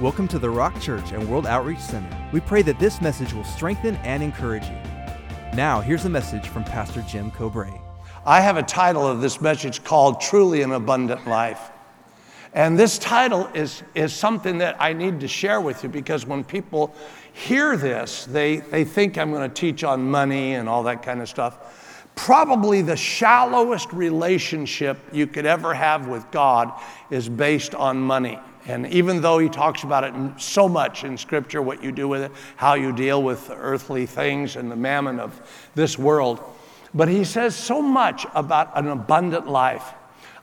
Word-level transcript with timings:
Welcome 0.00 0.28
to 0.28 0.38
the 0.38 0.48
Rock 0.48 0.80
Church 0.80 1.12
and 1.12 1.28
World 1.28 1.44
Outreach 1.44 1.78
Center. 1.78 2.08
We 2.32 2.40
pray 2.40 2.62
that 2.62 2.78
this 2.78 3.02
message 3.02 3.34
will 3.34 3.44
strengthen 3.44 3.96
and 3.96 4.22
encourage 4.22 4.64
you. 4.64 4.76
Now, 5.52 5.82
here's 5.82 6.06
a 6.06 6.08
message 6.08 6.48
from 6.48 6.64
Pastor 6.64 7.04
Jim 7.06 7.30
Cobrae. 7.30 7.78
I 8.24 8.40
have 8.40 8.56
a 8.56 8.62
title 8.62 9.06
of 9.06 9.20
this 9.20 9.42
message 9.42 9.84
called 9.84 10.18
Truly 10.18 10.62
an 10.62 10.72
Abundant 10.72 11.26
Life. 11.26 11.70
And 12.54 12.78
this 12.78 12.96
title 12.96 13.46
is, 13.52 13.82
is 13.94 14.14
something 14.14 14.56
that 14.56 14.74
I 14.80 14.94
need 14.94 15.20
to 15.20 15.28
share 15.28 15.60
with 15.60 15.82
you 15.82 15.90
because 15.90 16.24
when 16.24 16.44
people 16.44 16.94
hear 17.34 17.76
this, 17.76 18.24
they, 18.24 18.56
they 18.56 18.84
think 18.84 19.18
I'm 19.18 19.30
going 19.30 19.50
to 19.50 19.54
teach 19.54 19.84
on 19.84 20.10
money 20.10 20.54
and 20.54 20.66
all 20.66 20.82
that 20.84 21.02
kind 21.02 21.20
of 21.20 21.28
stuff. 21.28 22.06
Probably 22.14 22.80
the 22.80 22.96
shallowest 22.96 23.92
relationship 23.92 24.96
you 25.12 25.26
could 25.26 25.44
ever 25.44 25.74
have 25.74 26.08
with 26.08 26.30
God 26.30 26.72
is 27.10 27.28
based 27.28 27.74
on 27.74 28.00
money. 28.00 28.38
And 28.70 28.86
even 28.86 29.20
though 29.20 29.38
he 29.38 29.48
talks 29.48 29.82
about 29.82 30.04
it 30.04 30.40
so 30.40 30.68
much 30.68 31.02
in 31.02 31.18
Scripture, 31.18 31.60
what 31.60 31.82
you 31.82 31.90
do 31.90 32.06
with 32.06 32.22
it, 32.22 32.32
how 32.54 32.74
you 32.74 32.92
deal 32.92 33.20
with 33.20 33.50
earthly 33.50 34.06
things 34.06 34.54
and 34.54 34.70
the 34.70 34.76
mammon 34.76 35.18
of 35.18 35.68
this 35.74 35.98
world, 35.98 36.40
but 36.94 37.08
he 37.08 37.24
says 37.24 37.56
so 37.56 37.82
much 37.82 38.26
about 38.32 38.70
an 38.78 38.86
abundant 38.86 39.48
life. 39.48 39.92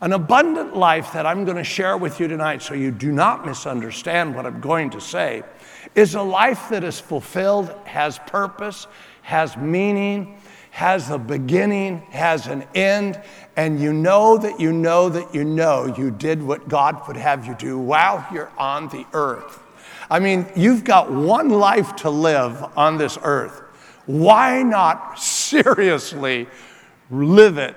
An 0.01 0.11
abundant 0.11 0.75
life 0.75 1.13
that 1.13 1.25
I'm 1.25 1.45
going 1.45 1.57
to 1.57 1.63
share 1.63 1.97
with 1.97 2.19
you 2.19 2.27
tonight, 2.27 2.61
so 2.61 2.73
you 2.73 2.91
do 2.91 3.13
not 3.13 3.45
misunderstand 3.45 4.35
what 4.35 4.45
I'm 4.45 4.59
going 4.59 4.89
to 4.89 5.01
say, 5.01 5.43
is 5.95 6.13
a 6.13 6.21
life 6.21 6.67
that 6.69 6.83
is 6.83 6.99
fulfilled, 6.99 7.73
has 7.85 8.19
purpose, 8.19 8.87
has 9.21 9.55
meaning, 9.55 10.36
has 10.77 11.09
a 11.09 11.17
beginning, 11.17 11.97
has 12.11 12.45
an 12.45 12.63
end, 12.75 13.19
and 13.55 13.81
you 13.81 13.91
know 13.91 14.37
that 14.37 14.59
you 14.59 14.71
know 14.71 15.09
that 15.09 15.33
you 15.33 15.43
know 15.43 15.91
you 15.97 16.11
did 16.11 16.39
what 16.43 16.69
God 16.69 17.01
would 17.07 17.17
have 17.17 17.47
you 17.47 17.55
do 17.55 17.79
while 17.79 18.23
you're 18.31 18.51
on 18.59 18.87
the 18.89 19.03
earth. 19.11 19.59
I 20.07 20.19
mean, 20.19 20.45
you've 20.55 20.83
got 20.83 21.11
one 21.11 21.49
life 21.49 21.95
to 21.95 22.11
live 22.11 22.63
on 22.77 22.99
this 22.99 23.17
earth. 23.23 23.59
Why 24.05 24.61
not 24.61 25.19
seriously 25.19 26.45
live 27.09 27.57
it 27.57 27.75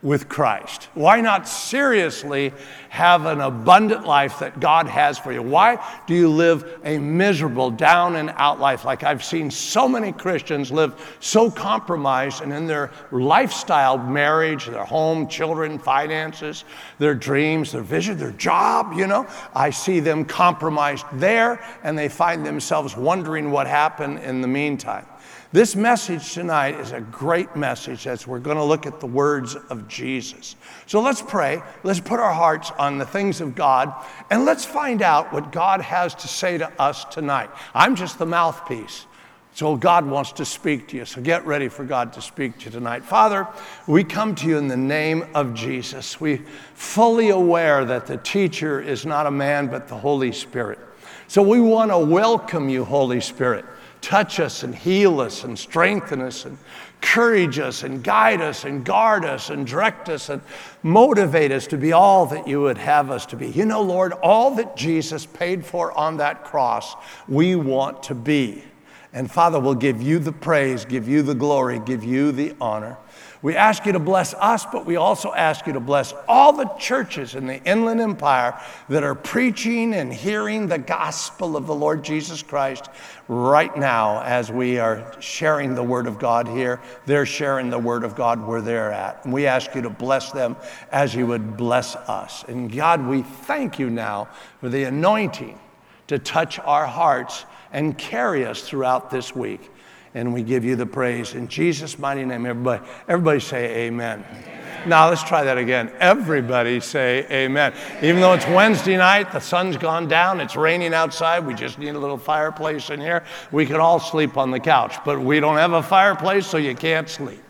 with 0.00 0.28
Christ? 0.28 0.88
Why 0.94 1.20
not 1.20 1.48
seriously 1.48 2.52
have 2.88 3.26
an 3.26 3.40
abundant 3.40 4.06
life 4.06 4.38
that 4.38 4.60
God 4.60 4.86
has 4.86 5.18
for 5.18 5.32
you? 5.32 5.42
Why 5.42 5.84
do 6.06 6.14
you 6.14 6.28
live 6.28 6.78
a 6.84 6.98
miserable, 6.98 7.70
down 7.70 8.14
and 8.16 8.30
out 8.36 8.60
life 8.60 8.84
like 8.84 9.02
I've 9.02 9.24
seen 9.24 9.50
so 9.50 9.88
many 9.88 10.12
Christians 10.12 10.70
live 10.70 11.16
so 11.18 11.50
compromised 11.50 12.42
and 12.42 12.52
in 12.52 12.66
their 12.66 12.92
lifestyle, 13.10 13.98
marriage, 13.98 14.66
their 14.66 14.84
home, 14.84 15.26
children, 15.26 15.80
finances, 15.80 16.64
their 16.98 17.14
dreams, 17.14 17.72
their 17.72 17.82
vision, 17.82 18.16
their 18.18 18.32
job, 18.32 18.92
you 18.94 19.08
know? 19.08 19.26
I 19.54 19.70
see 19.70 19.98
them 19.98 20.24
compromised 20.24 21.06
there 21.14 21.60
and 21.82 21.98
they 21.98 22.08
find 22.08 22.46
themselves 22.46 22.96
wondering 22.96 23.50
what 23.50 23.66
happened 23.66 24.20
in 24.20 24.42
the 24.42 24.48
meantime. 24.48 25.06
This 25.50 25.74
message 25.74 26.34
tonight 26.34 26.78
is 26.78 26.92
a 26.92 27.00
great 27.00 27.56
message 27.56 28.06
as 28.06 28.26
we're 28.26 28.38
going 28.38 28.58
to 28.58 28.64
look 28.64 28.84
at 28.84 29.00
the 29.00 29.06
words 29.06 29.54
of 29.54 29.88
Jesus. 29.88 30.56
So 30.84 31.00
let's 31.00 31.22
pray. 31.22 31.62
Let's 31.84 32.00
put 32.00 32.20
our 32.20 32.34
hearts 32.34 32.70
on 32.72 32.98
the 32.98 33.06
things 33.06 33.40
of 33.40 33.54
God 33.54 33.94
and 34.30 34.44
let's 34.44 34.66
find 34.66 35.00
out 35.00 35.32
what 35.32 35.50
God 35.50 35.80
has 35.80 36.14
to 36.16 36.28
say 36.28 36.58
to 36.58 36.70
us 36.78 37.06
tonight. 37.06 37.48
I'm 37.74 37.96
just 37.96 38.18
the 38.18 38.26
mouthpiece. 38.26 39.06
So 39.54 39.74
God 39.74 40.04
wants 40.04 40.32
to 40.32 40.44
speak 40.44 40.86
to 40.88 40.98
you. 40.98 41.06
So 41.06 41.22
get 41.22 41.46
ready 41.46 41.68
for 41.68 41.82
God 41.82 42.12
to 42.12 42.20
speak 42.20 42.58
to 42.58 42.66
you 42.66 42.70
tonight. 42.70 43.02
Father, 43.02 43.48
we 43.86 44.04
come 44.04 44.34
to 44.34 44.46
you 44.46 44.58
in 44.58 44.68
the 44.68 44.76
name 44.76 45.28
of 45.34 45.54
Jesus. 45.54 46.20
We 46.20 46.42
fully 46.74 47.30
aware 47.30 47.86
that 47.86 48.04
the 48.04 48.18
teacher 48.18 48.82
is 48.82 49.06
not 49.06 49.26
a 49.26 49.30
man 49.30 49.68
but 49.68 49.88
the 49.88 49.96
Holy 49.96 50.30
Spirit. 50.30 50.78
So 51.26 51.40
we 51.40 51.58
want 51.58 51.90
to 51.90 51.98
welcome 51.98 52.68
you, 52.68 52.84
Holy 52.84 53.22
Spirit 53.22 53.64
touch 54.00 54.40
us 54.40 54.62
and 54.62 54.74
heal 54.74 55.20
us 55.20 55.44
and 55.44 55.58
strengthen 55.58 56.20
us 56.20 56.44
and 56.44 56.58
encourage 57.00 57.58
us 57.58 57.84
and 57.84 58.02
guide 58.02 58.40
us 58.40 58.64
and 58.64 58.84
guard 58.84 59.24
us 59.24 59.50
and 59.50 59.66
direct 59.66 60.08
us 60.08 60.28
and 60.28 60.42
motivate 60.82 61.52
us 61.52 61.66
to 61.68 61.76
be 61.76 61.92
all 61.92 62.26
that 62.26 62.48
you 62.48 62.60
would 62.60 62.78
have 62.78 63.10
us 63.10 63.24
to 63.26 63.36
be. 63.36 63.48
You 63.48 63.66
know, 63.66 63.82
Lord, 63.82 64.12
all 64.14 64.54
that 64.56 64.76
Jesus 64.76 65.24
paid 65.24 65.64
for 65.64 65.96
on 65.96 66.16
that 66.16 66.44
cross, 66.44 66.96
we 67.28 67.54
want 67.54 68.02
to 68.04 68.14
be. 68.14 68.64
And 69.12 69.30
Father, 69.30 69.58
we'll 69.58 69.74
give 69.74 70.02
you 70.02 70.18
the 70.18 70.32
praise, 70.32 70.84
give 70.84 71.08
you 71.08 71.22
the 71.22 71.34
glory, 71.34 71.78
give 71.78 72.04
you 72.04 72.30
the 72.30 72.54
honor. 72.60 72.98
We 73.40 73.54
ask 73.54 73.86
you 73.86 73.92
to 73.92 74.00
bless 74.00 74.34
us, 74.34 74.66
but 74.66 74.84
we 74.84 74.96
also 74.96 75.32
ask 75.32 75.66
you 75.66 75.72
to 75.74 75.80
bless 75.80 76.12
all 76.26 76.52
the 76.52 76.66
churches 76.78 77.36
in 77.36 77.46
the 77.46 77.62
Inland 77.62 78.00
Empire 78.00 78.60
that 78.88 79.04
are 79.04 79.14
preaching 79.14 79.94
and 79.94 80.12
hearing 80.12 80.66
the 80.66 80.78
gospel 80.78 81.56
of 81.56 81.68
the 81.68 81.74
Lord 81.74 82.02
Jesus 82.02 82.42
Christ 82.42 82.90
right 83.28 83.74
now 83.76 84.20
as 84.22 84.50
we 84.50 84.78
are 84.78 85.14
sharing 85.20 85.76
the 85.76 85.84
Word 85.84 86.08
of 86.08 86.18
God 86.18 86.48
here. 86.48 86.80
They're 87.06 87.26
sharing 87.26 87.70
the 87.70 87.78
Word 87.78 88.02
of 88.02 88.16
God 88.16 88.44
where 88.44 88.60
they're 88.60 88.92
at. 88.92 89.24
And 89.24 89.32
we 89.32 89.46
ask 89.46 89.72
you 89.74 89.82
to 89.82 89.90
bless 89.90 90.32
them 90.32 90.56
as 90.90 91.14
you 91.14 91.26
would 91.28 91.56
bless 91.56 91.94
us. 91.94 92.44
And 92.48 92.70
God, 92.70 93.06
we 93.06 93.22
thank 93.22 93.78
you 93.78 93.88
now 93.88 94.28
for 94.60 94.68
the 94.68 94.82
anointing 94.82 95.60
to 96.08 96.18
touch 96.18 96.58
our 96.58 96.86
hearts 96.86 97.44
and 97.72 97.96
carry 97.96 98.44
us 98.44 98.62
throughout 98.62 99.10
this 99.10 99.34
week 99.34 99.70
and 100.14 100.32
we 100.32 100.42
give 100.42 100.64
you 100.64 100.76
the 100.76 100.86
praise. 100.86 101.34
In 101.34 101.48
Jesus' 101.48 101.98
mighty 101.98 102.24
name, 102.24 102.46
everybody, 102.46 102.84
everybody 103.08 103.40
say 103.40 103.86
amen. 103.86 104.24
amen. 104.28 104.88
Now 104.88 105.08
let's 105.08 105.22
try 105.22 105.44
that 105.44 105.58
again. 105.58 105.92
Everybody 105.98 106.80
say 106.80 107.26
amen. 107.30 107.74
Even 108.02 108.20
though 108.20 108.32
it's 108.32 108.46
Wednesday 108.46 108.96
night, 108.96 109.32
the 109.32 109.40
sun's 109.40 109.76
gone 109.76 110.08
down, 110.08 110.40
it's 110.40 110.56
raining 110.56 110.94
outside, 110.94 111.46
we 111.46 111.54
just 111.54 111.78
need 111.78 111.94
a 111.94 111.98
little 111.98 112.18
fireplace 112.18 112.90
in 112.90 113.00
here. 113.00 113.24
We 113.52 113.66
could 113.66 113.80
all 113.80 114.00
sleep 114.00 114.36
on 114.36 114.50
the 114.50 114.60
couch, 114.60 114.96
but 115.04 115.20
we 115.20 115.40
don't 115.40 115.56
have 115.56 115.72
a 115.72 115.82
fireplace, 115.82 116.46
so 116.46 116.56
you 116.56 116.74
can't 116.74 117.08
sleep. 117.08 117.42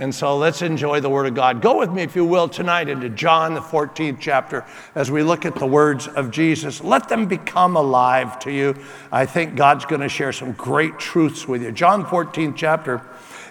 And 0.00 0.14
so 0.14 0.36
let's 0.36 0.62
enjoy 0.62 1.00
the 1.00 1.10
Word 1.10 1.26
of 1.26 1.34
God. 1.34 1.62
Go 1.62 1.78
with 1.78 1.90
me, 1.90 2.02
if 2.02 2.14
you 2.14 2.24
will, 2.24 2.48
tonight 2.48 2.88
into 2.88 3.08
John, 3.08 3.54
the 3.54 3.60
14th 3.60 4.18
chapter, 4.20 4.64
as 4.94 5.10
we 5.10 5.22
look 5.22 5.44
at 5.44 5.54
the 5.54 5.66
words 5.66 6.06
of 6.06 6.30
Jesus. 6.30 6.82
Let 6.82 7.08
them 7.08 7.26
become 7.26 7.76
alive 7.76 8.38
to 8.40 8.52
you. 8.52 8.76
I 9.10 9.26
think 9.26 9.56
God's 9.56 9.84
going 9.84 10.02
to 10.02 10.08
share 10.08 10.32
some 10.32 10.52
great 10.52 10.98
truths 10.98 11.48
with 11.48 11.62
you. 11.62 11.72
John 11.72 12.04
14th 12.04 12.56
chapter. 12.56 13.02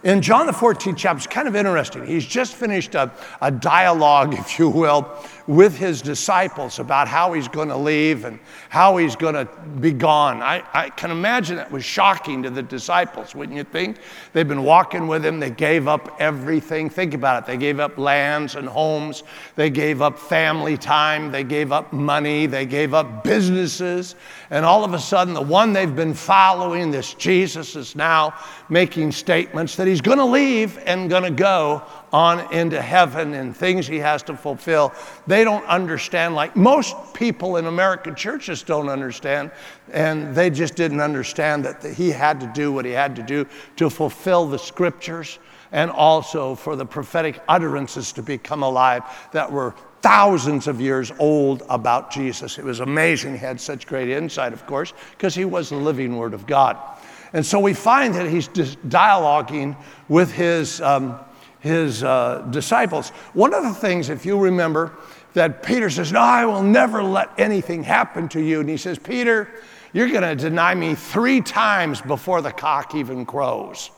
In 0.04 0.22
John, 0.22 0.46
the 0.46 0.52
14th 0.52 0.98
chapter, 0.98 1.18
it's 1.18 1.26
kind 1.26 1.48
of 1.48 1.56
interesting. 1.56 2.06
He's 2.06 2.28
just 2.28 2.54
finished 2.54 2.94
a, 2.94 3.12
a 3.42 3.50
dialogue, 3.50 4.34
if 4.40 4.60
you 4.60 4.70
will, 4.70 5.18
with 5.48 5.78
his 5.78 6.02
disciples 6.02 6.80
about 6.80 7.08
how 7.08 7.34
he's 7.34 7.48
going 7.48 7.68
to 7.68 7.78
leave 7.78 8.26
and 8.26 8.40
how 8.70 8.98
he's 8.98 9.16
going 9.16 9.36
to 9.36 9.46
be 9.80 9.92
gone. 9.92 10.42
I, 10.42 10.64
I 10.74 10.90
can 10.90 11.12
imagine 11.12 11.58
that 11.58 11.72
was 11.72 11.86
shocking 11.86 12.42
to 12.44 12.50
the 12.50 12.64
disciples, 12.64 13.36
wouldn't 13.36 13.56
you 13.56 13.64
think? 13.64 13.98
They've 14.34 14.48
been 14.48 14.64
walking 14.64 15.08
with 15.08 15.24
him, 15.24 15.40
they 15.40 15.52
gave 15.52 15.88
up 15.88 16.16
everything. 16.20 16.90
Think 16.90 17.14
about 17.14 17.44
it. 17.44 17.48
They 17.48 17.58
gave 17.58 17.80
up 17.80 17.98
lands 17.98 18.56
and 18.56 18.68
homes, 18.68 19.24
they 19.56 19.70
gave 19.70 20.02
up 20.02 20.18
family 20.18 20.78
time, 20.78 21.32
they 21.32 21.44
gave 21.44 21.72
up 21.72 21.94
money, 21.94 22.48
they 22.48 22.66
gave 22.66 22.94
up 22.94 23.24
businesses. 23.24 24.16
And 24.50 24.66
all 24.66 24.84
of 24.84 24.94
a 24.94 25.00
sudden, 25.00 25.34
the 25.34 25.42
one 25.42 25.74
they've 25.74 25.96
been 25.96 26.14
following, 26.14 26.90
this 26.90 27.14
Jesus, 27.14 27.76
is 27.76 27.96
now 27.96 28.34
making 28.70 29.12
statements 29.12 29.76
that 29.76 29.88
he's 29.88 30.02
going 30.02 30.18
to 30.18 30.26
leave 30.26 30.80
and 30.86 31.10
going 31.10 31.24
to 31.24 31.32
go 31.32 31.84
on 32.16 32.54
into 32.54 32.82
heaven 32.82 33.34
and 33.34 33.54
things 33.54 33.86
he 33.86 33.98
has 33.98 34.24
to 34.24 34.38
fulfill. 34.38 34.94
They 35.28 35.44
don't 35.44 35.66
understand, 35.66 36.34
like 36.34 36.56
most 36.56 36.96
people 37.14 37.58
in 37.58 37.66
American 37.66 38.16
churches 38.16 38.64
don't 38.64 38.88
understand, 38.88 39.52
and 39.92 40.34
they 40.34 40.50
just 40.50 40.76
didn't 40.76 41.02
understand 41.02 41.66
that 41.66 41.84
he 41.84 42.10
had 42.12 42.40
to 42.40 42.48
do 42.56 42.72
what 42.72 42.86
he 42.86 42.92
had 42.92 43.18
to 43.18 43.22
do 43.22 43.46
to 43.76 43.90
fulfill 43.90 44.48
the 44.48 44.58
scriptures 44.58 45.40
and 45.74 45.92
also 45.92 46.56
for 46.56 46.78
the 46.78 46.86
prophetic 46.86 47.42
utterances 47.50 48.14
to 48.14 48.24
become 48.24 48.64
alive 48.64 49.04
that 49.34 49.52
were 49.52 49.76
thousands 50.02 50.68
of 50.68 50.80
years 50.80 51.12
old 51.20 51.64
about 51.68 52.12
Jesus. 52.12 52.58
It 52.58 52.64
was 52.64 52.80
amazing. 52.80 53.34
He 53.34 53.40
had 53.40 53.60
such 53.60 53.88
great 53.88 54.08
insight, 54.08 54.54
of 54.54 54.66
course, 54.66 54.94
because 55.12 55.36
he 55.36 55.44
was 55.44 55.70
the 55.70 55.76
living 55.76 56.16
Word 56.16 56.34
of 56.34 56.48
God. 56.48 56.78
And 57.34 57.46
so 57.46 57.60
we 57.60 57.74
find 57.74 58.14
that 58.14 58.30
he's 58.30 58.48
dialoguing 58.48 59.76
with 60.08 60.32
his. 60.32 60.80
Um, 60.80 61.20
his 61.66 62.04
uh, 62.04 62.46
disciples. 62.52 63.10
One 63.34 63.54
of 63.54 63.64
the 63.64 63.74
things, 63.74 64.10
if 64.10 64.24
you 64.24 64.40
remember, 64.40 64.94
that 65.34 65.64
Peter 65.64 65.90
says, 65.90 66.12
No, 66.12 66.20
I 66.20 66.46
will 66.46 66.62
never 66.62 67.02
let 67.04 67.38
anything 67.40 67.84
happen 67.84 68.30
to 68.30 68.40
you. 68.40 68.60
And 68.60 68.70
he 68.70 68.78
says, 68.78 69.00
Peter, 69.00 69.50
you're 69.92 70.10
going 70.10 70.22
to 70.22 70.36
deny 70.36 70.76
me 70.76 70.94
three 70.94 71.42
times 71.42 72.02
before 72.02 72.42
the 72.42 72.52
cock 72.52 72.94
even 72.94 73.26
crows. 73.26 73.90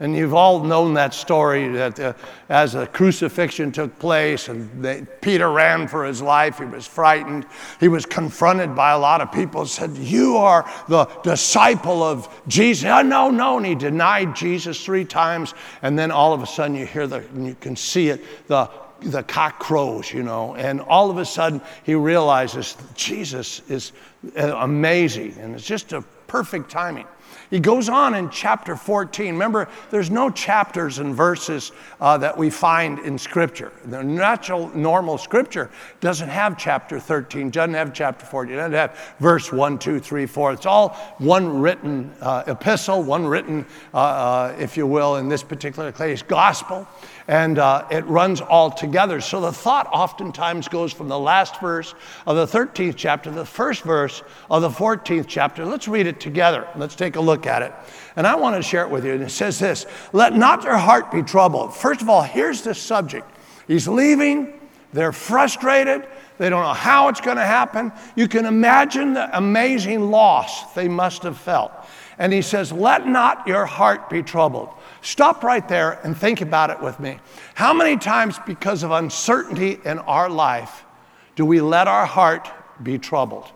And 0.00 0.16
you've 0.16 0.34
all 0.34 0.62
known 0.62 0.94
that 0.94 1.14
story 1.14 1.68
that 1.68 2.00
uh, 2.00 2.12
as 2.48 2.72
the 2.72 2.86
crucifixion 2.86 3.72
took 3.72 3.98
place 3.98 4.48
and 4.48 4.84
they, 4.84 5.06
Peter 5.20 5.50
ran 5.50 5.86
for 5.86 6.04
his 6.04 6.20
life, 6.20 6.58
he 6.58 6.64
was 6.64 6.86
frightened. 6.86 7.46
He 7.80 7.88
was 7.88 8.04
confronted 8.04 8.74
by 8.74 8.92
a 8.92 8.98
lot 8.98 9.20
of 9.20 9.30
people, 9.30 9.66
said, 9.66 9.96
You 9.96 10.36
are 10.36 10.68
the 10.88 11.06
disciple 11.22 12.02
of 12.02 12.28
Jesus. 12.48 12.84
Oh, 12.86 13.02
no, 13.02 13.30
no. 13.30 13.58
And 13.58 13.66
he 13.66 13.74
denied 13.74 14.34
Jesus 14.34 14.84
three 14.84 15.04
times. 15.04 15.54
And 15.82 15.98
then 15.98 16.10
all 16.10 16.32
of 16.32 16.42
a 16.42 16.46
sudden 16.46 16.76
you 16.76 16.86
hear 16.86 17.06
the, 17.06 17.18
and 17.18 17.46
you 17.46 17.56
can 17.60 17.76
see 17.76 18.08
it, 18.08 18.48
the 18.48 18.68
the 19.00 19.22
cock 19.22 19.58
crows, 19.58 20.12
you 20.12 20.22
know, 20.22 20.54
and 20.54 20.80
all 20.80 21.10
of 21.10 21.18
a 21.18 21.24
sudden 21.24 21.60
he 21.82 21.94
realizes 21.94 22.76
Jesus 22.94 23.60
is 23.68 23.92
uh, 24.38 24.56
amazing. 24.56 25.36
And 25.40 25.54
it's 25.54 25.66
just 25.66 25.92
a 25.92 26.02
perfect 26.26 26.70
timing. 26.70 27.06
He 27.54 27.60
goes 27.60 27.88
on 27.88 28.14
in 28.14 28.30
chapter 28.30 28.74
14. 28.74 29.26
Remember, 29.32 29.68
there's 29.92 30.10
no 30.10 30.28
chapters 30.28 30.98
and 30.98 31.14
verses 31.14 31.70
uh, 32.00 32.18
that 32.18 32.36
we 32.36 32.50
find 32.50 32.98
in 32.98 33.16
Scripture. 33.16 33.70
The 33.84 34.02
natural, 34.02 34.76
normal 34.76 35.18
Scripture 35.18 35.70
doesn't 36.00 36.30
have 36.30 36.58
chapter 36.58 36.98
13, 36.98 37.50
doesn't 37.50 37.74
have 37.74 37.94
chapter 37.94 38.26
14, 38.26 38.56
doesn't 38.56 38.72
have 38.72 39.14
verse 39.20 39.52
1, 39.52 39.78
2, 39.78 40.00
3, 40.00 40.26
4. 40.26 40.52
It's 40.52 40.66
all 40.66 40.88
one 41.18 41.60
written 41.60 42.12
uh, 42.20 42.42
epistle, 42.48 43.04
one 43.04 43.24
written, 43.24 43.64
uh, 43.94 43.98
uh 43.98 44.56
if 44.58 44.76
you 44.76 44.88
will, 44.88 45.18
in 45.18 45.28
this 45.28 45.44
particular 45.44 45.92
case, 45.92 46.22
gospel 46.22 46.88
and 47.26 47.58
uh, 47.58 47.86
it 47.90 48.04
runs 48.06 48.40
all 48.40 48.70
together. 48.70 49.20
So 49.20 49.40
the 49.40 49.52
thought 49.52 49.88
oftentimes 49.90 50.68
goes 50.68 50.92
from 50.92 51.08
the 51.08 51.18
last 51.18 51.60
verse 51.60 51.94
of 52.26 52.36
the 52.36 52.46
13th 52.46 52.94
chapter 52.96 53.30
to 53.30 53.36
the 53.36 53.46
first 53.46 53.82
verse 53.82 54.22
of 54.50 54.62
the 54.62 54.68
14th 54.68 55.26
chapter. 55.26 55.64
Let's 55.64 55.88
read 55.88 56.06
it 56.06 56.20
together. 56.20 56.68
Let's 56.76 56.94
take 56.94 57.16
a 57.16 57.20
look 57.20 57.46
at 57.46 57.62
it. 57.62 57.72
And 58.16 58.26
I 58.26 58.34
want 58.34 58.56
to 58.56 58.62
share 58.62 58.84
it 58.84 58.90
with 58.90 59.04
you. 59.04 59.12
And 59.12 59.22
it 59.22 59.30
says 59.30 59.58
this 59.58 59.86
Let 60.12 60.34
not 60.34 60.64
your 60.64 60.76
heart 60.76 61.10
be 61.10 61.22
troubled. 61.22 61.74
First 61.74 62.02
of 62.02 62.08
all, 62.08 62.22
here's 62.22 62.62
the 62.62 62.74
subject. 62.74 63.26
He's 63.66 63.88
leaving, 63.88 64.60
they're 64.92 65.12
frustrated. 65.12 66.06
They 66.36 66.50
don't 66.50 66.64
know 66.64 66.72
how 66.72 67.08
it's 67.08 67.20
going 67.20 67.36
to 67.36 67.44
happen. 67.44 67.92
You 68.16 68.26
can 68.26 68.44
imagine 68.44 69.14
the 69.14 69.36
amazing 69.36 70.10
loss 70.10 70.72
they 70.74 70.88
must 70.88 71.22
have 71.22 71.38
felt. 71.38 71.72
And 72.18 72.32
he 72.32 72.42
says, 72.42 72.72
Let 72.72 73.06
not 73.06 73.46
your 73.46 73.66
heart 73.66 74.08
be 74.08 74.22
troubled. 74.22 74.70
Stop 75.02 75.42
right 75.42 75.66
there 75.68 76.00
and 76.04 76.16
think 76.16 76.40
about 76.40 76.70
it 76.70 76.80
with 76.80 76.98
me. 77.00 77.18
How 77.54 77.74
many 77.74 77.96
times, 77.96 78.38
because 78.46 78.82
of 78.82 78.90
uncertainty 78.90 79.78
in 79.84 79.98
our 80.00 80.30
life, 80.30 80.84
do 81.36 81.44
we 81.44 81.60
let 81.60 81.88
our 81.88 82.06
heart 82.06 82.48
be 82.82 82.98
troubled? 82.98 83.46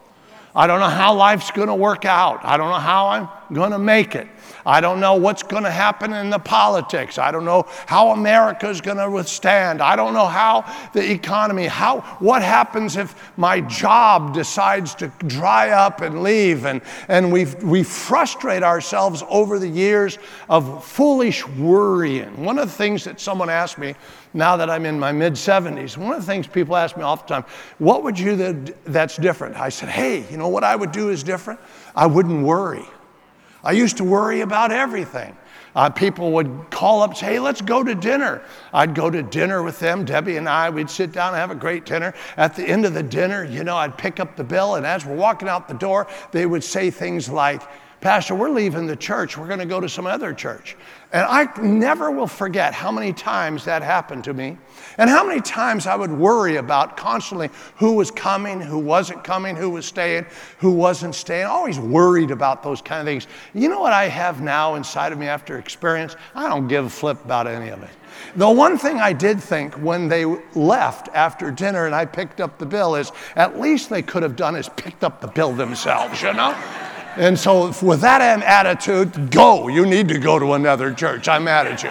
I 0.54 0.66
don't 0.66 0.80
know 0.80 0.88
how 0.88 1.14
life's 1.14 1.50
to 1.68 1.74
work 1.74 2.04
out. 2.04 2.44
I 2.44 2.56
don't 2.56 2.70
know 2.70 2.78
how 2.78 3.08
I'm 3.08 3.28
to 3.70 3.78
make 3.78 4.14
it. 4.14 4.28
I 4.68 4.82
don't 4.82 5.00
know 5.00 5.14
what's 5.14 5.42
going 5.42 5.64
to 5.64 5.70
happen 5.70 6.12
in 6.12 6.28
the 6.28 6.38
politics. 6.38 7.16
I 7.16 7.30
don't 7.30 7.46
know 7.46 7.64
how 7.86 8.10
America 8.10 8.68
is 8.68 8.82
going 8.82 8.98
to 8.98 9.08
withstand. 9.08 9.80
I 9.80 9.96
don't 9.96 10.12
know 10.12 10.26
how 10.26 10.70
the 10.92 11.10
economy, 11.10 11.64
how 11.64 12.00
what 12.18 12.42
happens 12.42 12.96
if 12.96 13.32
my 13.38 13.62
job 13.62 14.34
decides 14.34 14.94
to 14.96 15.08
dry 15.26 15.70
up 15.70 16.02
and 16.02 16.22
leave 16.22 16.66
and 16.66 16.82
and 17.08 17.32
we 17.32 17.46
we 17.62 17.82
frustrate 17.82 18.62
ourselves 18.62 19.22
over 19.30 19.58
the 19.58 19.66
years 19.66 20.18
of 20.50 20.84
foolish 20.84 21.48
worrying. 21.48 22.44
One 22.44 22.58
of 22.58 22.68
the 22.68 22.74
things 22.74 23.04
that 23.04 23.20
someone 23.20 23.48
asked 23.48 23.78
me 23.78 23.94
now 24.34 24.58
that 24.58 24.68
I'm 24.68 24.84
in 24.84 24.98
my 24.98 25.12
mid 25.12 25.32
70s, 25.32 25.96
one 25.96 26.12
of 26.12 26.20
the 26.20 26.26
things 26.26 26.46
people 26.46 26.76
ask 26.76 26.94
me 26.94 27.02
all 27.02 27.16
the 27.16 27.22
time, 27.22 27.46
what 27.78 28.04
would 28.04 28.18
you 28.18 28.36
that, 28.36 28.84
that's 28.84 29.16
different? 29.16 29.56
I 29.56 29.70
said, 29.70 29.88
hey, 29.88 30.30
you 30.30 30.36
know 30.36 30.48
what 30.48 30.62
I 30.62 30.76
would 30.76 30.92
do 30.92 31.08
is 31.08 31.22
different? 31.22 31.58
I 31.96 32.04
wouldn't 32.04 32.44
worry. 32.44 32.84
I 33.68 33.72
used 33.72 33.98
to 33.98 34.04
worry 34.04 34.40
about 34.40 34.72
everything. 34.72 35.36
Uh, 35.76 35.90
people 35.90 36.32
would 36.32 36.70
call 36.70 37.02
up, 37.02 37.14
say, 37.14 37.34
hey, 37.34 37.38
let's 37.38 37.60
go 37.60 37.84
to 37.84 37.94
dinner. 37.94 38.40
I'd 38.72 38.94
go 38.94 39.10
to 39.10 39.22
dinner 39.22 39.62
with 39.62 39.78
them. 39.78 40.06
Debbie 40.06 40.38
and 40.38 40.48
I, 40.48 40.70
we'd 40.70 40.88
sit 40.88 41.12
down 41.12 41.34
and 41.34 41.36
have 41.36 41.50
a 41.50 41.54
great 41.54 41.84
dinner. 41.84 42.14
At 42.38 42.56
the 42.56 42.66
end 42.66 42.86
of 42.86 42.94
the 42.94 43.02
dinner, 43.02 43.44
you 43.44 43.64
know, 43.64 43.76
I'd 43.76 43.98
pick 43.98 44.20
up 44.20 44.36
the 44.36 44.42
bill, 44.42 44.76
and 44.76 44.86
as 44.86 45.04
we're 45.04 45.16
walking 45.16 45.50
out 45.50 45.68
the 45.68 45.74
door, 45.74 46.06
they 46.30 46.46
would 46.46 46.64
say 46.64 46.90
things 46.90 47.28
like, 47.28 47.60
Pastor, 48.00 48.36
we're 48.36 48.50
leaving 48.50 48.86
the 48.86 48.94
church. 48.94 49.36
We're 49.36 49.48
going 49.48 49.58
to 49.58 49.66
go 49.66 49.80
to 49.80 49.88
some 49.88 50.06
other 50.06 50.32
church. 50.32 50.76
And 51.12 51.24
I 51.24 51.48
never 51.60 52.12
will 52.12 52.28
forget 52.28 52.72
how 52.72 52.92
many 52.92 53.12
times 53.12 53.64
that 53.64 53.82
happened 53.82 54.22
to 54.24 54.34
me 54.34 54.56
and 54.98 55.10
how 55.10 55.26
many 55.26 55.40
times 55.40 55.86
I 55.86 55.96
would 55.96 56.12
worry 56.12 56.56
about 56.56 56.96
constantly 56.96 57.50
who 57.76 57.94
was 57.94 58.12
coming, 58.12 58.60
who 58.60 58.78
wasn't 58.78 59.24
coming, 59.24 59.56
who 59.56 59.70
was 59.70 59.84
staying, 59.84 60.26
who 60.58 60.70
wasn't 60.70 61.14
staying. 61.14 61.46
Always 61.46 61.80
worried 61.80 62.30
about 62.30 62.62
those 62.62 62.80
kind 62.80 63.00
of 63.00 63.06
things. 63.06 63.26
You 63.52 63.68
know 63.68 63.80
what 63.80 63.92
I 63.92 64.06
have 64.06 64.42
now 64.42 64.76
inside 64.76 65.10
of 65.12 65.18
me 65.18 65.26
after 65.26 65.58
experience? 65.58 66.14
I 66.36 66.48
don't 66.48 66.68
give 66.68 66.84
a 66.84 66.90
flip 66.90 67.24
about 67.24 67.48
any 67.48 67.70
of 67.70 67.82
it. 67.82 67.90
The 68.36 68.48
one 68.48 68.78
thing 68.78 69.00
I 69.00 69.12
did 69.12 69.40
think 69.40 69.74
when 69.74 70.08
they 70.08 70.24
left 70.54 71.08
after 71.14 71.50
dinner 71.50 71.86
and 71.86 71.94
I 71.94 72.04
picked 72.04 72.40
up 72.40 72.58
the 72.58 72.66
bill 72.66 72.94
is 72.94 73.10
at 73.34 73.58
least 73.58 73.90
they 73.90 74.02
could 74.02 74.22
have 74.22 74.36
done 74.36 74.54
is 74.54 74.68
picked 74.68 75.02
up 75.02 75.20
the 75.20 75.28
bill 75.28 75.52
themselves, 75.52 76.22
you 76.22 76.32
know? 76.32 76.56
And 77.18 77.36
so, 77.36 77.74
with 77.82 78.02
that 78.02 78.20
attitude, 78.20 79.32
go. 79.32 79.66
You 79.66 79.84
need 79.84 80.06
to 80.08 80.20
go 80.20 80.38
to 80.38 80.52
another 80.52 80.94
church. 80.94 81.26
I'm 81.26 81.44
mad 81.44 81.66
at 81.66 81.82
you. 81.82 81.90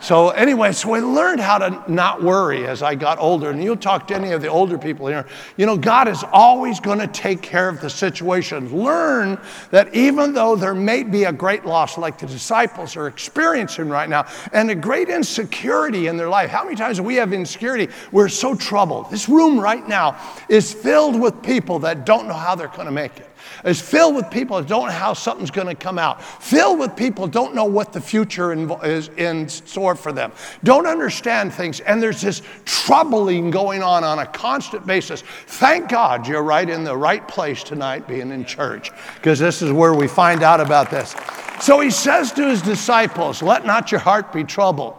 So, 0.00 0.30
anyway, 0.30 0.72
so 0.72 0.94
I 0.94 1.00
learned 1.00 1.40
how 1.40 1.58
to 1.58 1.92
not 1.92 2.22
worry 2.22 2.66
as 2.66 2.82
I 2.82 2.94
got 2.94 3.18
older. 3.18 3.50
And 3.50 3.62
you'll 3.62 3.76
talk 3.76 4.08
to 4.08 4.14
any 4.14 4.32
of 4.32 4.40
the 4.40 4.48
older 4.48 4.78
people 4.78 5.08
here. 5.08 5.26
You 5.58 5.66
know, 5.66 5.76
God 5.76 6.08
is 6.08 6.24
always 6.32 6.80
going 6.80 7.00
to 7.00 7.06
take 7.06 7.42
care 7.42 7.68
of 7.68 7.82
the 7.82 7.90
situation. 7.90 8.74
Learn 8.74 9.38
that 9.70 9.94
even 9.94 10.32
though 10.32 10.56
there 10.56 10.74
may 10.74 11.02
be 11.02 11.24
a 11.24 11.32
great 11.32 11.66
loss, 11.66 11.98
like 11.98 12.18
the 12.18 12.26
disciples 12.26 12.96
are 12.96 13.08
experiencing 13.08 13.90
right 13.90 14.08
now, 14.08 14.26
and 14.54 14.70
a 14.70 14.74
great 14.74 15.10
insecurity 15.10 16.06
in 16.06 16.16
their 16.16 16.30
life. 16.30 16.48
How 16.48 16.64
many 16.64 16.76
times 16.76 16.98
we 16.98 17.16
have 17.16 17.34
insecurity? 17.34 17.92
We're 18.10 18.30
so 18.30 18.54
troubled. 18.54 19.10
This 19.10 19.28
room 19.28 19.60
right 19.60 19.86
now 19.86 20.16
is 20.48 20.72
filled 20.72 21.20
with 21.20 21.42
people 21.42 21.78
that 21.80 22.06
don't 22.06 22.26
know 22.26 22.34
how 22.34 22.54
they're 22.54 22.68
going 22.68 22.86
to 22.86 22.90
make 22.90 23.18
it 23.18 23.28
is 23.64 23.80
filled 23.80 24.14
with 24.16 24.30
people 24.30 24.58
that 24.58 24.68
don't 24.68 24.86
know 24.86 24.92
how 24.92 25.12
something's 25.12 25.50
going 25.50 25.66
to 25.66 25.74
come 25.74 25.98
out, 25.98 26.22
filled 26.22 26.78
with 26.78 26.96
people 26.96 27.26
that 27.26 27.32
don't 27.32 27.54
know 27.54 27.64
what 27.64 27.92
the 27.92 28.00
future 28.00 28.52
is 28.84 29.08
in 29.16 29.48
store 29.48 29.94
for 29.94 30.12
them, 30.12 30.32
don't 30.64 30.86
understand 30.86 31.52
things, 31.52 31.80
and 31.80 32.02
there's 32.02 32.20
this 32.20 32.42
troubling 32.64 33.50
going 33.50 33.82
on 33.82 34.04
on 34.04 34.18
a 34.18 34.26
constant 34.26 34.86
basis. 34.86 35.22
Thank 35.46 35.88
God 35.88 36.26
you're 36.26 36.42
right 36.42 36.68
in 36.68 36.84
the 36.84 36.96
right 36.96 37.26
place 37.26 37.62
tonight, 37.62 38.08
being 38.08 38.30
in 38.30 38.44
church, 38.44 38.90
because 39.16 39.38
this 39.38 39.62
is 39.62 39.72
where 39.72 39.94
we 39.94 40.08
find 40.08 40.42
out 40.42 40.60
about 40.60 40.90
this. 40.90 41.14
So 41.60 41.80
he 41.80 41.90
says 41.90 42.32
to 42.32 42.48
his 42.48 42.62
disciples, 42.62 43.42
Let 43.42 43.64
not 43.64 43.92
your 43.92 44.00
heart 44.00 44.32
be 44.32 44.44
troubled. 44.44 44.96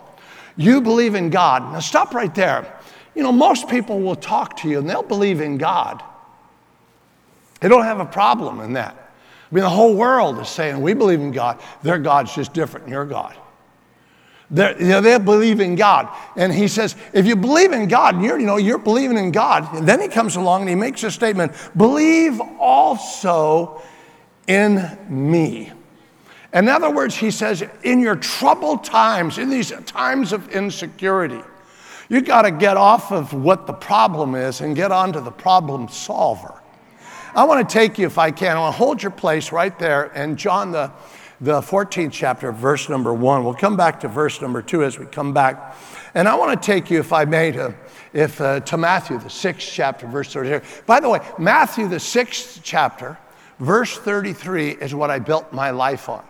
You 0.55 0.81
believe 0.81 1.15
in 1.15 1.29
God. 1.29 1.73
Now 1.73 1.79
stop 1.79 2.13
right 2.13 2.33
there. 2.33 2.79
You 3.15 3.23
know, 3.23 3.31
most 3.31 3.67
people 3.67 3.99
will 3.99 4.15
talk 4.15 4.57
to 4.57 4.69
you 4.69 4.79
and 4.79 4.89
they'll 4.89 5.03
believe 5.03 5.41
in 5.41 5.57
God. 5.57 6.03
They 7.63 7.69
don't 7.69 7.85
have 7.85 8.01
a 8.01 8.05
problem 8.05 8.59
in 8.59 8.73
that. 8.73 8.93
I 8.93 9.55
mean, 9.55 9.63
the 9.63 9.69
whole 9.69 9.95
world 9.95 10.37
is 10.39 10.49
saying, 10.49 10.81
we 10.81 10.93
believe 10.93 11.21
in 11.21 11.31
God. 11.31 11.61
Their 11.81 11.97
God's 11.97 12.35
just 12.35 12.51
different 12.51 12.87
than 12.87 12.91
your 12.91 13.05
God. 13.05 13.37
They're, 14.51 14.77
you 14.77 14.89
know, 14.89 14.99
they 14.99 15.17
believe 15.17 15.61
in 15.61 15.75
God. 15.75 16.09
And 16.35 16.51
he 16.51 16.67
says, 16.67 16.97
if 17.13 17.25
you 17.25 17.37
believe 17.37 17.71
in 17.71 17.87
God, 17.87 18.21
you're, 18.21 18.37
you 18.37 18.45
know, 18.45 18.57
you're 18.57 18.77
believing 18.77 19.17
in 19.17 19.31
God. 19.31 19.73
And 19.73 19.87
then 19.87 20.01
he 20.01 20.09
comes 20.09 20.35
along 20.35 20.63
and 20.63 20.71
he 20.71 20.75
makes 20.75 21.03
a 21.03 21.11
statement, 21.11 21.53
believe 21.77 22.41
also 22.59 23.81
in 24.47 24.97
me. 25.07 25.71
In 26.53 26.67
other 26.67 26.91
words, 26.91 27.15
he 27.15 27.31
says, 27.31 27.63
in 27.83 28.01
your 28.01 28.17
troubled 28.17 28.83
times, 28.83 29.37
in 29.37 29.49
these 29.49 29.71
times 29.85 30.33
of 30.33 30.49
insecurity, 30.49 31.39
you've 32.09 32.25
got 32.25 32.41
to 32.41 32.51
get 32.51 32.75
off 32.75 33.13
of 33.13 33.33
what 33.33 33.67
the 33.67 33.73
problem 33.73 34.35
is 34.35 34.59
and 34.59 34.75
get 34.75 34.91
onto 34.91 35.21
the 35.21 35.31
problem 35.31 35.87
solver. 35.87 36.59
I 37.35 37.45
want 37.45 37.67
to 37.67 37.73
take 37.73 37.97
you, 37.97 38.05
if 38.05 38.19
I 38.19 38.29
can, 38.29 38.55
I 38.55 38.59
want 38.59 38.75
to 38.75 38.77
hold 38.77 39.01
your 39.01 39.11
place 39.11 39.51
right 39.51 39.77
there 39.79 40.05
in 40.13 40.35
John, 40.35 40.71
the, 40.71 40.91
the 41.41 41.61
14th 41.61 42.11
chapter, 42.11 42.51
verse 42.51 42.89
number 42.89 43.11
one. 43.11 43.43
We'll 43.43 43.55
come 43.55 43.75
back 43.75 43.99
to 44.01 44.07
verse 44.07 44.39
number 44.39 44.61
two 44.61 44.83
as 44.83 44.99
we 44.99 45.07
come 45.07 45.33
back. 45.33 45.75
And 46.13 46.27
I 46.27 46.35
want 46.35 46.61
to 46.61 46.65
take 46.65 46.91
you, 46.91 46.99
if 46.99 47.11
I 47.11 47.25
may, 47.25 47.51
to, 47.51 47.73
if, 48.13 48.39
uh, 48.39 48.59
to 48.59 48.77
Matthew, 48.77 49.17
the 49.17 49.31
sixth 49.31 49.67
chapter, 49.73 50.05
verse 50.05 50.31
33. 50.31 50.59
By 50.85 50.99
the 50.99 51.09
way, 51.09 51.21
Matthew, 51.39 51.87
the 51.87 51.99
sixth 51.99 52.61
chapter, 52.61 53.17
verse 53.59 53.97
33 53.97 54.69
is 54.69 54.93
what 54.93 55.09
I 55.09 55.17
built 55.17 55.51
my 55.51 55.71
life 55.71 56.09
on. 56.09 56.23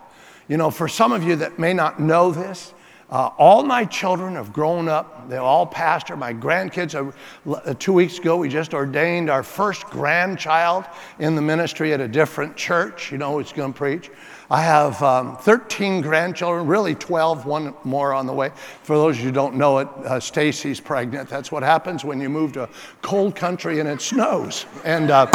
You 0.48 0.56
know, 0.56 0.70
for 0.70 0.88
some 0.88 1.12
of 1.12 1.22
you 1.22 1.36
that 1.36 1.58
may 1.58 1.74
not 1.74 2.00
know 2.00 2.30
this, 2.30 2.73
uh, 3.10 3.30
all 3.38 3.62
my 3.62 3.84
children 3.84 4.34
have 4.34 4.52
grown 4.52 4.88
up. 4.88 5.28
They 5.28 5.36
all 5.36 5.66
pastor. 5.66 6.16
My 6.16 6.32
grandkids, 6.32 6.94
uh, 6.94 7.74
two 7.74 7.92
weeks 7.92 8.18
ago, 8.18 8.36
we 8.36 8.48
just 8.48 8.74
ordained 8.74 9.30
our 9.30 9.42
first 9.42 9.86
grandchild 9.86 10.84
in 11.18 11.34
the 11.34 11.42
ministry 11.42 11.92
at 11.92 12.00
a 12.00 12.08
different 12.08 12.56
church. 12.56 13.12
You 13.12 13.18
know 13.18 13.38
who's 13.38 13.52
going 13.52 13.72
to 13.72 13.76
preach. 13.76 14.10
I 14.50 14.62
have 14.62 15.02
um, 15.02 15.36
13 15.38 16.02
grandchildren, 16.02 16.66
really 16.66 16.94
12, 16.94 17.46
one 17.46 17.74
more 17.82 18.12
on 18.12 18.26
the 18.26 18.32
way. 18.32 18.50
For 18.82 18.96
those 18.96 19.18
who 19.18 19.32
don't 19.32 19.54
know 19.54 19.78
it, 19.78 19.88
uh, 20.04 20.20
Stacy's 20.20 20.80
pregnant. 20.80 21.28
That's 21.28 21.50
what 21.50 21.62
happens 21.62 22.04
when 22.04 22.20
you 22.20 22.28
move 22.28 22.52
to 22.52 22.64
a 22.64 22.68
cold 23.00 23.34
country 23.34 23.80
and 23.80 23.88
it 23.88 24.00
snows. 24.02 24.66
And 24.84 25.10
uh, 25.10 25.26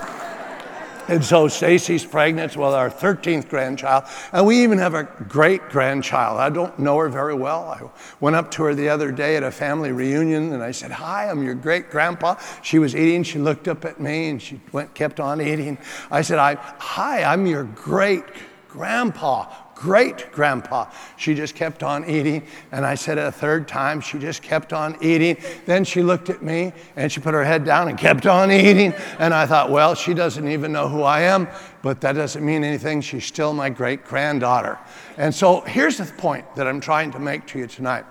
and 1.10 1.26
so 1.26 1.48
Stacy's 1.48 2.06
pregnant 2.06 2.56
with 2.56 2.74
our 2.74 2.90
13th 2.90 3.50
grandchild. 3.50 4.04
And 4.32 4.46
we 4.46 4.62
even 4.62 4.78
have 4.78 4.94
a 4.94 5.04
great 5.04 5.68
grandchild. 5.70 6.40
I 6.40 6.50
don't 6.50 6.78
know 6.78 6.98
her 7.00 7.10
very 7.10 7.34
well. 7.34 7.68
I 7.68 7.82
went 8.20 8.36
up 8.36 8.52
to 8.52 8.64
her 8.64 8.76
the 8.76 8.90
other 8.90 9.12
day 9.12 9.36
at 9.36 9.42
a 9.42 9.50
family 9.50 9.92
reunion 9.92 10.54
and 10.54 10.62
I 10.62 10.72
said, 10.72 10.92
Hi, 10.92 11.30
I'm 11.30 11.44
your 11.44 11.56
great 11.56 11.90
grandpa. 11.90 12.36
She 12.62 12.78
was 12.78 12.96
eating. 12.96 13.24
She 13.24 13.40
looked 13.40 13.68
up 13.68 13.86
at 13.86 14.00
me 14.00 14.30
and 14.30 14.40
she 14.40 14.62
went, 14.72 14.94
kept 14.94 15.20
on 15.20 15.42
eating. 15.42 15.80
I 16.12 16.22
said, 16.22 16.38
I, 16.38 16.56
Hi, 16.56 17.24
I'm 17.24 17.48
your 17.48 17.64
great 17.64 18.26
grandpa 18.68 19.52
great 19.80 20.30
grandpa. 20.34 20.92
She 21.16 21.34
just 21.34 21.56
kept 21.56 21.84
on 21.84 22.08
eating. 22.08 22.46
And 22.74 22.86
I 22.86 22.96
said 22.96 23.18
it 23.18 23.22
a 23.22 23.32
third 23.32 23.66
time, 23.66 24.02
she 24.02 24.20
just 24.20 24.42
kept 24.42 24.74
on 24.74 24.98
eating. 25.02 25.38
Then 25.66 25.86
she 25.86 26.04
looked 26.04 26.30
at 26.30 26.44
me 26.44 26.74
and 26.98 27.10
she 27.10 27.22
put 27.22 27.34
her 27.34 27.46
head 27.46 27.64
down 27.64 27.88
and 27.88 27.98
kept 27.98 28.26
on 28.26 28.52
eating. 28.52 28.94
And 29.20 29.34
I 29.34 29.46
thought, 29.46 29.72
well, 29.72 29.96
she 29.96 30.14
doesn't 30.14 30.48
even 30.50 30.74
know 30.74 30.90
who 30.90 31.04
I 31.04 31.22
am, 31.22 31.48
but 31.82 32.02
that 32.02 32.14
doesn't 32.14 32.46
mean 32.46 32.66
anything. 32.66 33.00
She's 33.00 33.24
still 33.24 33.54
my 33.54 33.70
great 33.70 34.04
granddaughter. 34.04 34.78
And 35.18 35.34
so 35.34 35.62
here's 35.62 35.98
the 35.98 36.06
point 36.06 36.56
that 36.56 36.68
I'm 36.68 36.82
trying 36.82 37.12
to 37.12 37.20
make 37.20 37.46
to 37.48 37.60
you 37.60 37.68
tonight. 37.68 38.04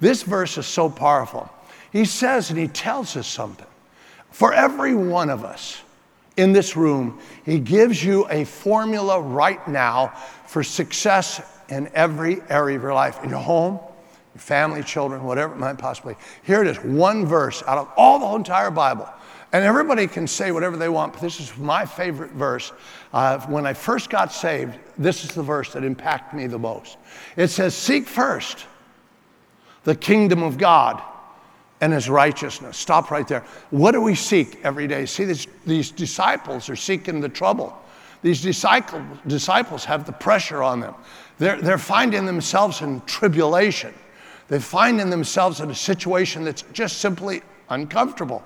This 0.00 0.22
verse 0.22 0.58
is 0.58 0.66
so 0.66 0.90
powerful. 0.90 1.50
He 1.90 2.04
says 2.04 2.50
and 2.50 2.58
he 2.58 2.68
tells 2.68 3.16
us 3.16 3.26
something. 3.26 3.66
For 4.30 4.52
every 4.52 4.94
one 4.94 5.30
of 5.30 5.42
us 5.42 5.80
in 6.36 6.52
this 6.52 6.76
room, 6.76 7.20
he 7.44 7.58
gives 7.58 8.02
you 8.02 8.26
a 8.28 8.44
formula 8.44 9.20
right 9.20 9.66
now 9.68 10.08
for 10.46 10.62
success 10.62 11.40
in 11.68 11.88
every 11.94 12.40
area 12.48 12.76
of 12.76 12.82
your 12.82 12.94
life, 12.94 13.22
in 13.22 13.30
your 13.30 13.38
home, 13.38 13.74
your 14.34 14.40
family, 14.40 14.82
children, 14.82 15.22
whatever 15.24 15.54
it 15.54 15.58
might 15.58 15.78
possibly. 15.78 16.14
Be. 16.14 16.20
Here 16.44 16.62
it 16.62 16.66
is, 16.66 16.78
one 16.78 17.24
verse 17.24 17.62
out 17.66 17.78
of 17.78 17.88
all 17.96 18.18
the 18.18 18.36
entire 18.36 18.70
Bible. 18.70 19.08
And 19.52 19.64
everybody 19.64 20.08
can 20.08 20.26
say 20.26 20.50
whatever 20.50 20.76
they 20.76 20.88
want, 20.88 21.12
but 21.12 21.22
this 21.22 21.38
is 21.38 21.56
my 21.56 21.86
favorite 21.86 22.32
verse. 22.32 22.72
Uh, 23.12 23.38
when 23.46 23.66
I 23.66 23.72
first 23.72 24.10
got 24.10 24.32
saved, 24.32 24.76
this 24.98 25.22
is 25.24 25.30
the 25.30 25.44
verse 25.44 25.72
that 25.74 25.84
impacted 25.84 26.36
me 26.36 26.48
the 26.48 26.58
most. 26.58 26.98
It 27.36 27.48
says, 27.48 27.76
Seek 27.76 28.08
first 28.08 28.66
the 29.84 29.94
kingdom 29.94 30.42
of 30.42 30.58
God 30.58 31.00
and 31.80 31.92
his 31.92 32.08
righteousness. 32.08 32.76
Stop 32.76 33.10
right 33.10 33.26
there. 33.26 33.44
What 33.70 33.92
do 33.92 34.00
we 34.00 34.14
seek 34.14 34.60
every 34.64 34.86
day? 34.86 35.06
See, 35.06 35.24
these, 35.24 35.46
these 35.66 35.90
disciples 35.90 36.68
are 36.68 36.76
seeking 36.76 37.20
the 37.20 37.28
trouble. 37.28 37.76
These 38.22 38.40
disciple, 38.40 39.04
disciples 39.26 39.84
have 39.84 40.06
the 40.06 40.12
pressure 40.12 40.62
on 40.62 40.80
them. 40.80 40.94
They're, 41.38 41.60
they're 41.60 41.78
finding 41.78 42.24
themselves 42.24 42.80
in 42.80 43.02
tribulation. 43.02 43.92
They're 44.48 44.60
finding 44.60 45.10
themselves 45.10 45.60
in 45.60 45.70
a 45.70 45.74
situation 45.74 46.44
that's 46.44 46.62
just 46.72 46.98
simply 46.98 47.42
uncomfortable. 47.68 48.44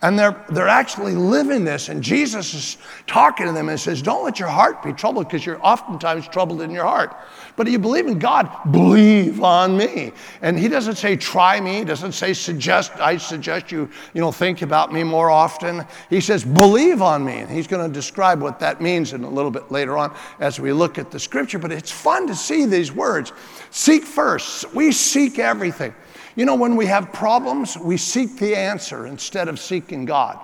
And 0.00 0.16
they're, 0.16 0.44
they're 0.50 0.68
actually 0.68 1.16
living 1.16 1.64
this, 1.64 1.88
and 1.88 2.04
Jesus 2.04 2.54
is 2.54 2.76
talking 3.08 3.46
to 3.46 3.52
them 3.52 3.68
and 3.68 3.80
says, 3.80 4.00
Don't 4.00 4.24
let 4.24 4.38
your 4.38 4.48
heart 4.48 4.80
be 4.80 4.92
troubled 4.92 5.26
because 5.26 5.44
you're 5.44 5.58
oftentimes 5.60 6.28
troubled 6.28 6.62
in 6.62 6.70
your 6.70 6.84
heart. 6.84 7.16
But 7.56 7.66
if 7.66 7.72
you 7.72 7.80
believe 7.80 8.06
in 8.06 8.20
God, 8.20 8.48
believe 8.70 9.42
on 9.42 9.76
me. 9.76 10.12
And 10.40 10.56
he 10.56 10.68
doesn't 10.68 10.94
say, 10.94 11.16
Try 11.16 11.60
me. 11.60 11.78
He 11.78 11.84
doesn't 11.84 12.12
say, 12.12 12.32
Suggest, 12.32 12.92
I 13.00 13.16
suggest 13.16 13.72
you, 13.72 13.90
you 14.14 14.20
know, 14.20 14.30
think 14.30 14.62
about 14.62 14.92
me 14.92 15.02
more 15.02 15.30
often. 15.30 15.84
He 16.08 16.20
says, 16.20 16.44
Believe 16.44 17.02
on 17.02 17.24
me. 17.24 17.38
And 17.38 17.50
he's 17.50 17.66
going 17.66 17.84
to 17.84 17.92
describe 17.92 18.40
what 18.40 18.60
that 18.60 18.80
means 18.80 19.14
in 19.14 19.24
a 19.24 19.30
little 19.30 19.50
bit 19.50 19.72
later 19.72 19.98
on 19.98 20.14
as 20.38 20.60
we 20.60 20.72
look 20.72 20.98
at 20.98 21.10
the 21.10 21.18
scripture. 21.18 21.58
But 21.58 21.72
it's 21.72 21.90
fun 21.90 22.28
to 22.28 22.36
see 22.36 22.66
these 22.66 22.92
words. 22.92 23.32
Seek 23.72 24.04
first. 24.04 24.72
We 24.72 24.92
seek 24.92 25.40
everything. 25.40 25.92
You 26.38 26.44
know, 26.44 26.54
when 26.54 26.76
we 26.76 26.86
have 26.86 27.12
problems, 27.12 27.76
we 27.76 27.96
seek 27.96 28.36
the 28.36 28.54
answer 28.54 29.08
instead 29.08 29.48
of 29.48 29.58
seeking 29.58 30.04
God. 30.04 30.38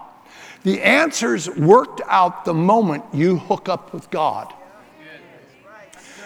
The 0.65 0.83
answer's 0.83 1.49
worked 1.49 2.01
out 2.09 2.45
the 2.45 2.53
moment 2.53 3.05
you 3.13 3.39
hook 3.39 3.69
up 3.69 3.95
with 3.95 4.11
God. 4.11 4.53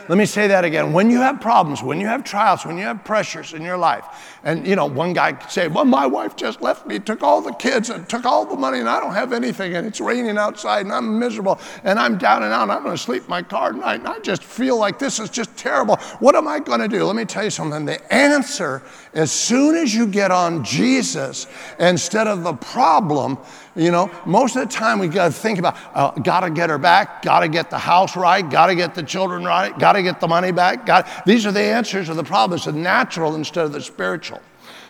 Let 0.08 0.16
me 0.16 0.24
say 0.24 0.46
that 0.46 0.64
again. 0.64 0.94
When 0.94 1.10
you 1.10 1.20
have 1.20 1.42
problems, 1.42 1.82
when 1.82 2.00
you 2.00 2.06
have 2.06 2.24
trials, 2.24 2.64
when 2.64 2.78
you 2.78 2.84
have 2.84 3.04
pressures 3.04 3.52
in 3.52 3.60
your 3.60 3.76
life, 3.76 4.37
and 4.48 4.66
you 4.66 4.76
know, 4.76 4.86
one 4.86 5.12
guy 5.12 5.34
could 5.34 5.50
say, 5.50 5.68
Well, 5.68 5.84
my 5.84 6.06
wife 6.06 6.34
just 6.34 6.62
left 6.62 6.86
me, 6.86 6.98
took 6.98 7.22
all 7.22 7.42
the 7.42 7.52
kids, 7.52 7.90
and 7.90 8.08
took 8.08 8.24
all 8.24 8.46
the 8.46 8.56
money, 8.56 8.78
and 8.78 8.88
I 8.88 8.98
don't 8.98 9.12
have 9.12 9.34
anything, 9.34 9.76
and 9.76 9.86
it's 9.86 10.00
raining 10.00 10.38
outside, 10.38 10.86
and 10.86 10.92
I'm 10.92 11.18
miserable, 11.18 11.60
and 11.84 11.98
I'm 11.98 12.16
down 12.16 12.42
and 12.42 12.50
out, 12.50 12.62
and 12.62 12.72
I'm 12.72 12.82
gonna 12.82 12.96
sleep 12.96 13.24
in 13.24 13.28
my 13.28 13.42
car 13.42 13.72
tonight, 13.72 13.96
and 13.96 14.08
I 14.08 14.18
just 14.20 14.42
feel 14.42 14.78
like 14.78 14.98
this 14.98 15.18
is 15.18 15.28
just 15.28 15.54
terrible. 15.58 15.96
What 16.20 16.34
am 16.34 16.48
I 16.48 16.60
gonna 16.60 16.88
do? 16.88 17.04
Let 17.04 17.14
me 17.14 17.26
tell 17.26 17.44
you 17.44 17.50
something. 17.50 17.84
The 17.84 18.12
answer, 18.12 18.82
as 19.12 19.30
soon 19.30 19.76
as 19.76 19.94
you 19.94 20.06
get 20.06 20.30
on 20.30 20.64
Jesus 20.64 21.46
instead 21.78 22.26
of 22.26 22.42
the 22.42 22.54
problem, 22.54 23.36
you 23.78 23.92
know, 23.92 24.10
most 24.26 24.56
of 24.56 24.68
the 24.68 24.74
time 24.74 24.98
we 24.98 25.06
got 25.06 25.26
to 25.26 25.32
think 25.32 25.58
about, 25.60 25.76
uh, 25.94 26.10
got 26.10 26.40
to 26.40 26.50
get 26.50 26.68
her 26.68 26.78
back, 26.78 27.22
got 27.22 27.40
to 27.40 27.48
get 27.48 27.70
the 27.70 27.78
house 27.78 28.16
right, 28.16 28.48
got 28.48 28.66
to 28.66 28.74
get 28.74 28.94
the 28.94 29.02
children 29.04 29.44
right, 29.44 29.78
got 29.78 29.92
to 29.92 30.02
get 30.02 30.20
the 30.20 30.26
money 30.26 30.50
back. 30.50 30.84
Got, 30.84 31.24
these 31.24 31.46
are 31.46 31.52
the 31.52 31.62
answers 31.62 32.08
to 32.08 32.14
the 32.14 32.24
problems, 32.24 32.64
the 32.64 32.72
natural 32.72 33.36
instead 33.36 33.64
of 33.64 33.72
the 33.72 33.80
spiritual. 33.80 34.37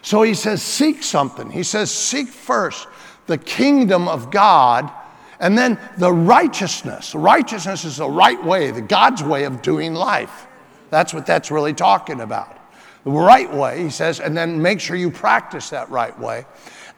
So 0.09 0.23
he 0.23 0.33
says, 0.33 0.63
seek 0.63 1.03
something. 1.03 1.51
He 1.51 1.63
says, 1.63 1.91
seek 1.91 2.29
first 2.29 2.89
the 3.27 3.37
kingdom 3.37 4.09
of 4.09 4.31
God 4.31 4.91
and 5.39 5.59
then 5.59 5.79
the 5.99 6.11
righteousness. 6.11 7.15
Righteousness 7.15 7.85
is 7.85 7.99
the 7.99 8.09
right 8.09 8.43
way, 8.43 8.71
the 8.71 8.81
God's 8.81 9.23
way 9.23 9.45
of 9.45 9.61
doing 9.61 9.93
life. 9.93 10.47
That's 10.89 11.13
what 11.13 11.27
that's 11.27 11.51
really 11.51 11.75
talking 11.75 12.23
about. 12.23 12.57
The 13.05 13.11
right 13.11 13.53
way, 13.53 13.83
he 13.83 13.91
says, 13.91 14.19
and 14.19 14.35
then 14.35 14.63
make 14.63 14.81
sure 14.81 14.97
you 14.97 15.11
practice 15.11 15.69
that 15.69 15.91
right 15.91 16.19
way. 16.19 16.47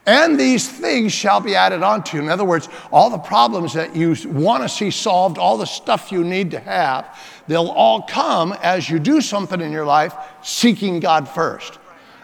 And 0.05 0.39
these 0.39 0.69
things 0.69 1.11
shall 1.11 1.41
be 1.41 1.53
added 1.53 1.83
onto 1.83 2.15
you. 2.15 2.23
In 2.23 2.29
other 2.29 2.45
words, 2.45 2.69
all 2.93 3.09
the 3.09 3.17
problems 3.17 3.73
that 3.73 3.93
you 3.93 4.15
want 4.27 4.63
to 4.63 4.69
see 4.69 4.89
solved, 4.89 5.37
all 5.37 5.57
the 5.57 5.67
stuff 5.67 6.13
you 6.13 6.23
need 6.23 6.51
to 6.51 6.59
have, 6.61 7.19
they'll 7.49 7.67
all 7.67 8.03
come 8.03 8.53
as 8.61 8.89
you 8.89 8.99
do 8.99 9.19
something 9.19 9.59
in 9.59 9.73
your 9.73 9.85
life 9.85 10.15
seeking 10.41 11.01
God 11.01 11.27
first. 11.27 11.77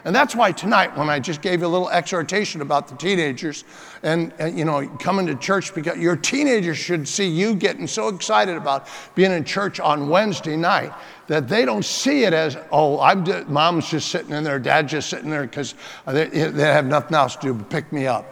And 0.04 0.14
that's 0.14 0.34
why 0.34 0.52
tonight, 0.52 0.96
when 0.96 1.10
I 1.10 1.18
just 1.18 1.42
gave 1.42 1.60
you 1.60 1.66
a 1.66 1.68
little 1.68 1.90
exhortation 1.90 2.60
about 2.60 2.88
the 2.88 2.96
teenagers 2.96 3.64
and, 4.02 4.32
and, 4.38 4.56
you 4.56 4.64
know, 4.64 4.86
coming 4.98 5.26
to 5.26 5.34
church, 5.34 5.74
because 5.74 5.98
your 5.98 6.16
teenagers 6.16 6.78
should 6.78 7.08
see 7.08 7.26
you 7.26 7.54
getting 7.54 7.86
so 7.86 8.08
excited 8.08 8.56
about 8.56 8.86
being 9.14 9.32
in 9.32 9.44
church 9.44 9.80
on 9.80 10.08
Wednesday 10.08 10.56
night 10.56 10.92
that 11.26 11.48
they 11.48 11.64
don't 11.64 11.84
see 11.84 12.24
it 12.24 12.32
as, 12.32 12.56
oh, 12.70 13.00
I'm 13.00 13.24
mom's 13.52 13.90
just 13.90 14.10
sitting 14.10 14.32
in 14.32 14.44
there, 14.44 14.58
dad's 14.58 14.92
just 14.92 15.10
sitting 15.10 15.30
there 15.30 15.42
because 15.42 15.74
they, 16.06 16.26
they 16.26 16.62
have 16.62 16.86
nothing 16.86 17.16
else 17.16 17.34
to 17.36 17.48
do 17.48 17.54
but 17.54 17.68
pick 17.68 17.92
me 17.92 18.06
up. 18.06 18.24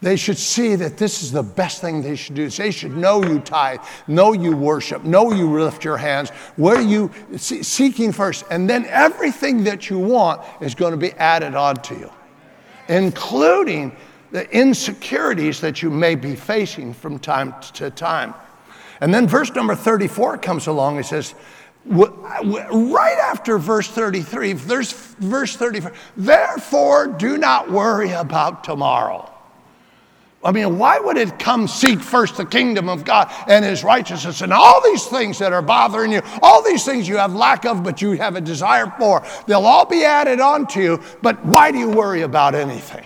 They 0.00 0.14
should 0.16 0.38
see 0.38 0.76
that 0.76 0.96
this 0.96 1.22
is 1.22 1.32
the 1.32 1.42
best 1.42 1.80
thing 1.80 2.02
they 2.02 2.14
should 2.14 2.36
do. 2.36 2.48
They 2.48 2.70
should 2.70 2.96
know 2.96 3.24
you 3.24 3.40
tithe, 3.40 3.80
know 4.06 4.32
you 4.32 4.56
worship, 4.56 5.02
know 5.02 5.32
you 5.32 5.50
lift 5.58 5.84
your 5.84 5.96
hands, 5.96 6.30
where 6.56 6.80
you 6.80 7.10
seeking 7.36 8.12
first, 8.12 8.44
and 8.50 8.70
then 8.70 8.84
everything 8.86 9.64
that 9.64 9.90
you 9.90 9.98
want 9.98 10.40
is 10.60 10.74
going 10.76 10.92
to 10.92 10.96
be 10.96 11.12
added 11.14 11.56
on 11.56 11.76
to 11.76 11.94
you, 11.94 12.10
including 12.88 13.96
the 14.30 14.48
insecurities 14.56 15.60
that 15.60 15.82
you 15.82 15.90
may 15.90 16.14
be 16.14 16.36
facing 16.36 16.94
from 16.94 17.18
time 17.18 17.54
to 17.74 17.90
time. 17.90 18.34
And 19.00 19.12
then 19.12 19.26
verse 19.26 19.50
number 19.52 19.74
34 19.74 20.38
comes 20.38 20.68
along 20.68 20.98
and 20.98 21.06
says, 21.06 21.34
right 21.86 23.18
after 23.20 23.58
verse 23.58 23.88
33, 23.88 24.52
there's 24.52 24.92
verse 24.92 25.56
34, 25.56 25.92
therefore 26.16 27.08
do 27.08 27.36
not 27.38 27.70
worry 27.70 28.12
about 28.12 28.62
tomorrow. 28.62 29.32
I 30.42 30.52
mean, 30.52 30.78
why 30.78 31.00
would 31.00 31.16
it 31.16 31.36
come 31.40 31.66
seek 31.66 31.98
first 31.98 32.36
the 32.36 32.46
kingdom 32.46 32.88
of 32.88 33.04
God 33.04 33.32
and 33.48 33.64
his 33.64 33.82
righteousness 33.82 34.40
and 34.40 34.52
all 34.52 34.80
these 34.82 35.04
things 35.04 35.38
that 35.40 35.52
are 35.52 35.62
bothering 35.62 36.12
you, 36.12 36.22
all 36.42 36.62
these 36.62 36.84
things 36.84 37.08
you 37.08 37.16
have 37.16 37.34
lack 37.34 37.64
of, 37.66 37.82
but 37.82 38.00
you 38.00 38.12
have 38.12 38.36
a 38.36 38.40
desire 38.40 38.92
for? 38.98 39.26
They'll 39.46 39.66
all 39.66 39.84
be 39.84 40.04
added 40.04 40.38
onto 40.38 40.80
you, 40.80 41.02
but 41.22 41.44
why 41.44 41.72
do 41.72 41.78
you 41.78 41.90
worry 41.90 42.22
about 42.22 42.54
anything? 42.54 43.04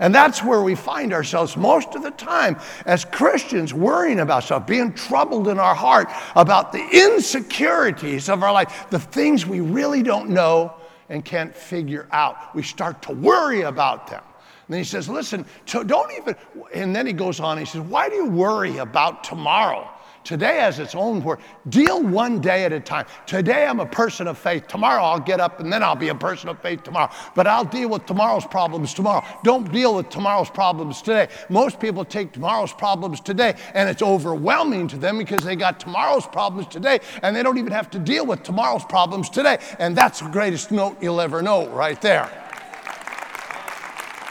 And 0.00 0.14
that's 0.14 0.42
where 0.42 0.60
we 0.60 0.74
find 0.74 1.14
ourselves 1.14 1.56
most 1.56 1.94
of 1.94 2.02
the 2.02 2.10
time 2.10 2.58
as 2.84 3.06
Christians 3.06 3.72
worrying 3.72 4.20
about 4.20 4.44
stuff, 4.44 4.66
being 4.66 4.92
troubled 4.92 5.48
in 5.48 5.58
our 5.58 5.74
heart 5.74 6.10
about 6.36 6.72
the 6.72 6.86
insecurities 6.92 8.28
of 8.28 8.42
our 8.42 8.52
life, 8.52 8.86
the 8.90 8.98
things 8.98 9.46
we 9.46 9.60
really 9.60 10.02
don't 10.02 10.28
know 10.28 10.74
and 11.08 11.24
can't 11.24 11.54
figure 11.54 12.06
out. 12.10 12.54
We 12.54 12.62
start 12.62 13.00
to 13.02 13.12
worry 13.12 13.62
about 13.62 14.08
them. 14.08 14.22
And 14.66 14.74
then 14.74 14.78
he 14.78 14.84
says, 14.84 15.08
Listen, 15.08 15.44
don't 15.66 16.12
even, 16.12 16.36
and 16.72 16.94
then 16.94 17.06
he 17.06 17.12
goes 17.12 17.40
on, 17.40 17.58
he 17.58 17.64
says, 17.64 17.82
Why 17.82 18.08
do 18.08 18.16
you 18.16 18.26
worry 18.26 18.78
about 18.78 19.24
tomorrow? 19.24 19.88
Today 20.24 20.56
has 20.56 20.78
its 20.78 20.94
own 20.94 21.22
word. 21.22 21.38
Deal 21.68 22.02
one 22.02 22.40
day 22.40 22.64
at 22.64 22.72
a 22.72 22.80
time. 22.80 23.04
Today 23.26 23.66
I'm 23.66 23.78
a 23.78 23.86
person 23.86 24.26
of 24.26 24.38
faith. 24.38 24.66
Tomorrow 24.66 25.02
I'll 25.02 25.20
get 25.20 25.38
up 25.38 25.60
and 25.60 25.70
then 25.70 25.82
I'll 25.82 25.94
be 25.94 26.08
a 26.08 26.14
person 26.14 26.48
of 26.48 26.58
faith 26.60 26.82
tomorrow. 26.82 27.10
But 27.34 27.46
I'll 27.46 27.66
deal 27.66 27.90
with 27.90 28.06
tomorrow's 28.06 28.46
problems 28.46 28.94
tomorrow. 28.94 29.22
Don't 29.44 29.70
deal 29.70 29.94
with 29.94 30.08
tomorrow's 30.08 30.48
problems 30.48 31.02
today. 31.02 31.28
Most 31.50 31.78
people 31.78 32.06
take 32.06 32.32
tomorrow's 32.32 32.72
problems 32.72 33.20
today 33.20 33.54
and 33.74 33.86
it's 33.86 34.00
overwhelming 34.00 34.88
to 34.88 34.96
them 34.96 35.18
because 35.18 35.44
they 35.44 35.56
got 35.56 35.78
tomorrow's 35.78 36.26
problems 36.26 36.68
today 36.68 37.00
and 37.22 37.36
they 37.36 37.42
don't 37.42 37.58
even 37.58 37.72
have 37.72 37.90
to 37.90 37.98
deal 37.98 38.24
with 38.24 38.42
tomorrow's 38.42 38.84
problems 38.86 39.28
today. 39.28 39.58
And 39.78 39.94
that's 39.94 40.20
the 40.20 40.30
greatest 40.30 40.70
note 40.70 40.96
you'll 41.02 41.20
ever 41.20 41.42
know 41.42 41.68
right 41.68 42.00
there. 42.00 42.43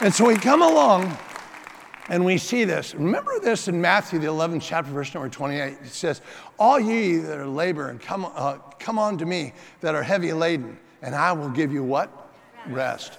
And 0.00 0.12
so 0.12 0.26
we 0.26 0.34
come 0.34 0.60
along 0.60 1.16
and 2.08 2.24
we 2.24 2.36
see 2.36 2.64
this. 2.64 2.94
Remember 2.94 3.38
this 3.38 3.68
in 3.68 3.80
Matthew, 3.80 4.18
the 4.18 4.26
11th 4.26 4.62
chapter, 4.62 4.90
verse 4.90 5.14
number 5.14 5.28
28. 5.28 5.78
It 5.84 5.86
says, 5.86 6.20
All 6.58 6.80
ye 6.80 7.18
that 7.18 7.38
are 7.38 7.46
labor 7.46 7.90
and 7.90 8.00
come, 8.00 8.30
uh, 8.34 8.58
come 8.78 8.98
on 8.98 9.16
to 9.18 9.24
me 9.24 9.52
that 9.80 9.94
are 9.94 10.02
heavy 10.02 10.32
laden, 10.32 10.78
and 11.00 11.14
I 11.14 11.32
will 11.32 11.48
give 11.48 11.72
you 11.72 11.84
what? 11.84 12.32
Rest. 12.66 13.18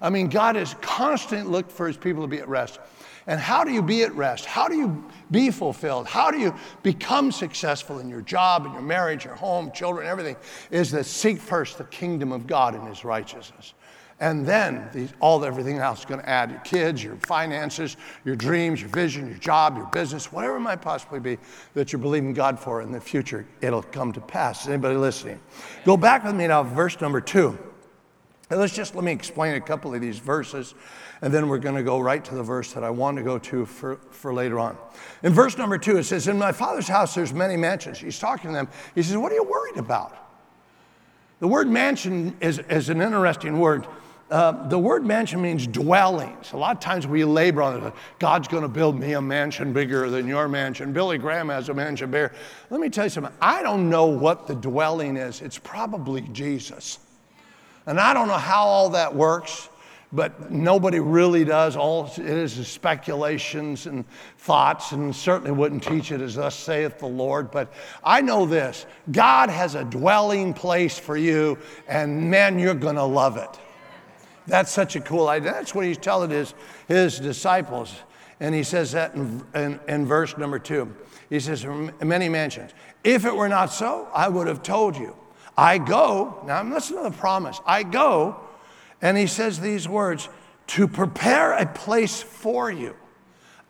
I 0.00 0.10
mean, 0.10 0.28
God 0.28 0.56
has 0.56 0.74
constantly 0.80 1.50
looked 1.50 1.70
for 1.70 1.86
his 1.86 1.96
people 1.96 2.22
to 2.22 2.28
be 2.28 2.38
at 2.38 2.48
rest. 2.48 2.80
And 3.28 3.40
how 3.40 3.64
do 3.64 3.72
you 3.72 3.82
be 3.82 4.02
at 4.02 4.14
rest? 4.14 4.44
How 4.44 4.68
do 4.68 4.76
you 4.76 5.04
be 5.30 5.50
fulfilled? 5.50 6.06
How 6.06 6.30
do 6.30 6.38
you 6.38 6.54
become 6.82 7.32
successful 7.32 7.98
in 7.98 8.08
your 8.08 8.20
job, 8.20 8.66
in 8.66 8.72
your 8.72 8.82
marriage, 8.82 9.24
your 9.24 9.34
home, 9.34 9.72
children, 9.72 10.06
everything? 10.06 10.36
Is 10.70 10.90
that 10.90 11.06
seek 11.06 11.38
first 11.38 11.78
the 11.78 11.84
kingdom 11.84 12.30
of 12.30 12.46
God 12.46 12.74
and 12.74 12.86
his 12.86 13.04
righteousness. 13.04 13.74
And 14.18 14.46
then 14.46 14.88
the, 14.94 15.08
all 15.20 15.44
everything 15.44 15.76
else 15.76 16.00
is 16.00 16.04
going 16.06 16.20
to 16.20 16.28
add 16.28 16.50
your 16.50 16.60
kids, 16.60 17.04
your 17.04 17.16
finances, 17.16 17.98
your 18.24 18.34
dreams, 18.34 18.80
your 18.80 18.88
vision, 18.88 19.28
your 19.28 19.36
job, 19.36 19.76
your 19.76 19.86
business, 19.86 20.32
whatever 20.32 20.56
it 20.56 20.60
might 20.60 20.80
possibly 20.80 21.20
be 21.20 21.36
that 21.74 21.92
you're 21.92 22.00
believing 22.00 22.32
God 22.32 22.58
for 22.58 22.80
in 22.80 22.92
the 22.92 23.00
future, 23.00 23.46
it'll 23.60 23.82
come 23.82 24.12
to 24.14 24.20
pass. 24.20 24.62
Is 24.62 24.68
anybody 24.68 24.96
listening? 24.96 25.38
Go 25.84 25.98
back 25.98 26.24
with 26.24 26.34
me 26.34 26.46
now, 26.46 26.62
verse 26.62 26.98
number 27.00 27.20
two. 27.20 27.58
Now 28.50 28.56
let's 28.56 28.74
just 28.74 28.94
let 28.94 29.04
me 29.04 29.12
explain 29.12 29.54
a 29.56 29.60
couple 29.60 29.92
of 29.92 30.00
these 30.00 30.18
verses, 30.18 30.74
and 31.20 31.34
then 31.34 31.48
we're 31.48 31.58
going 31.58 31.74
to 31.74 31.82
go 31.82 31.98
right 32.00 32.24
to 32.24 32.34
the 32.34 32.42
verse 32.42 32.72
that 32.72 32.84
I 32.84 32.90
want 32.90 33.18
to 33.18 33.22
go 33.22 33.38
to 33.38 33.66
for, 33.66 33.96
for 34.10 34.32
later 34.32 34.58
on. 34.58 34.78
In 35.24 35.34
verse 35.34 35.58
number 35.58 35.76
two, 35.76 35.98
it 35.98 36.04
says, 36.04 36.26
In 36.26 36.38
my 36.38 36.52
father's 36.52 36.88
house 36.88 37.14
there's 37.14 37.34
many 37.34 37.56
mansions. 37.56 37.98
He's 37.98 38.18
talking 38.18 38.50
to 38.50 38.54
them. 38.54 38.68
He 38.94 39.02
says, 39.02 39.16
What 39.16 39.32
are 39.32 39.34
you 39.34 39.44
worried 39.44 39.76
about? 39.76 40.16
The 41.40 41.48
word 41.48 41.68
mansion 41.68 42.36
is, 42.40 42.60
is 42.60 42.88
an 42.88 43.02
interesting 43.02 43.58
word. 43.58 43.86
Uh, 44.28 44.66
the 44.68 44.78
word 44.78 45.06
mansion 45.06 45.40
means 45.40 45.68
dwellings. 45.68 46.52
A 46.52 46.56
lot 46.56 46.74
of 46.74 46.80
times 46.80 47.06
we 47.06 47.24
labor 47.24 47.62
on 47.62 47.80
it. 47.80 47.92
God's 48.18 48.48
going 48.48 48.64
to 48.64 48.68
build 48.68 48.98
me 48.98 49.12
a 49.12 49.20
mansion 49.20 49.72
bigger 49.72 50.10
than 50.10 50.26
your 50.26 50.48
mansion. 50.48 50.92
Billy 50.92 51.16
Graham 51.16 51.48
has 51.48 51.68
a 51.68 51.74
mansion 51.74 52.10
bigger. 52.10 52.32
Let 52.70 52.80
me 52.80 52.88
tell 52.88 53.04
you 53.04 53.10
something. 53.10 53.32
I 53.40 53.62
don't 53.62 53.88
know 53.88 54.06
what 54.06 54.48
the 54.48 54.56
dwelling 54.56 55.16
is. 55.16 55.42
It's 55.42 55.58
probably 55.58 56.22
Jesus. 56.32 56.98
And 57.86 58.00
I 58.00 58.12
don't 58.14 58.26
know 58.26 58.34
how 58.34 58.64
all 58.64 58.90
that 58.90 59.14
works, 59.14 59.68
but 60.12 60.50
nobody 60.50 60.98
really 60.98 61.44
does. 61.44 61.76
All 61.76 62.06
it 62.06 62.18
is 62.18 62.58
is 62.58 62.66
speculations 62.66 63.86
and 63.86 64.04
thoughts, 64.38 64.90
and 64.90 65.14
certainly 65.14 65.52
wouldn't 65.52 65.84
teach 65.84 66.10
it 66.10 66.20
as 66.20 66.34
thus 66.34 66.56
saith 66.56 66.98
the 66.98 67.06
Lord. 67.06 67.52
But 67.52 67.72
I 68.02 68.22
know 68.22 68.44
this 68.44 68.86
God 69.12 69.50
has 69.50 69.76
a 69.76 69.84
dwelling 69.84 70.52
place 70.52 70.98
for 70.98 71.16
you, 71.16 71.58
and 71.86 72.28
man, 72.28 72.58
you're 72.58 72.74
going 72.74 72.96
to 72.96 73.04
love 73.04 73.36
it. 73.36 73.60
That's 74.46 74.70
such 74.70 74.96
a 74.96 75.00
cool 75.00 75.28
idea. 75.28 75.52
That's 75.52 75.74
what 75.74 75.86
he's 75.86 75.98
telling 75.98 76.30
his, 76.30 76.54
his 76.88 77.18
disciples. 77.18 77.94
And 78.40 78.54
he 78.54 78.62
says 78.62 78.92
that 78.92 79.14
in, 79.14 79.44
in, 79.54 79.80
in 79.88 80.06
verse 80.06 80.36
number 80.36 80.58
two. 80.58 80.94
He 81.28 81.40
says, 81.40 81.64
Many 81.64 82.28
mansions. 82.28 82.72
If 83.02 83.24
it 83.24 83.34
were 83.34 83.48
not 83.48 83.66
so, 83.72 84.08
I 84.14 84.28
would 84.28 84.46
have 84.46 84.62
told 84.62 84.96
you. 84.96 85.16
I 85.56 85.78
go, 85.78 86.42
now 86.46 86.62
listen 86.62 86.96
to 86.98 87.02
the 87.04 87.16
promise. 87.16 87.60
I 87.64 87.82
go, 87.82 88.36
and 89.00 89.16
he 89.16 89.26
says 89.26 89.58
these 89.58 89.88
words 89.88 90.28
to 90.68 90.86
prepare 90.86 91.52
a 91.52 91.66
place 91.66 92.20
for 92.20 92.70
you. 92.70 92.94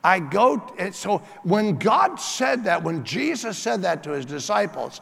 I 0.02 0.20
go, 0.20 0.74
so 0.92 1.18
when 1.42 1.78
God 1.78 2.16
said 2.16 2.64
that, 2.64 2.82
when 2.82 3.04
Jesus 3.04 3.58
said 3.58 3.82
that 3.82 4.02
to 4.04 4.10
his 4.10 4.24
disciples, 4.24 5.00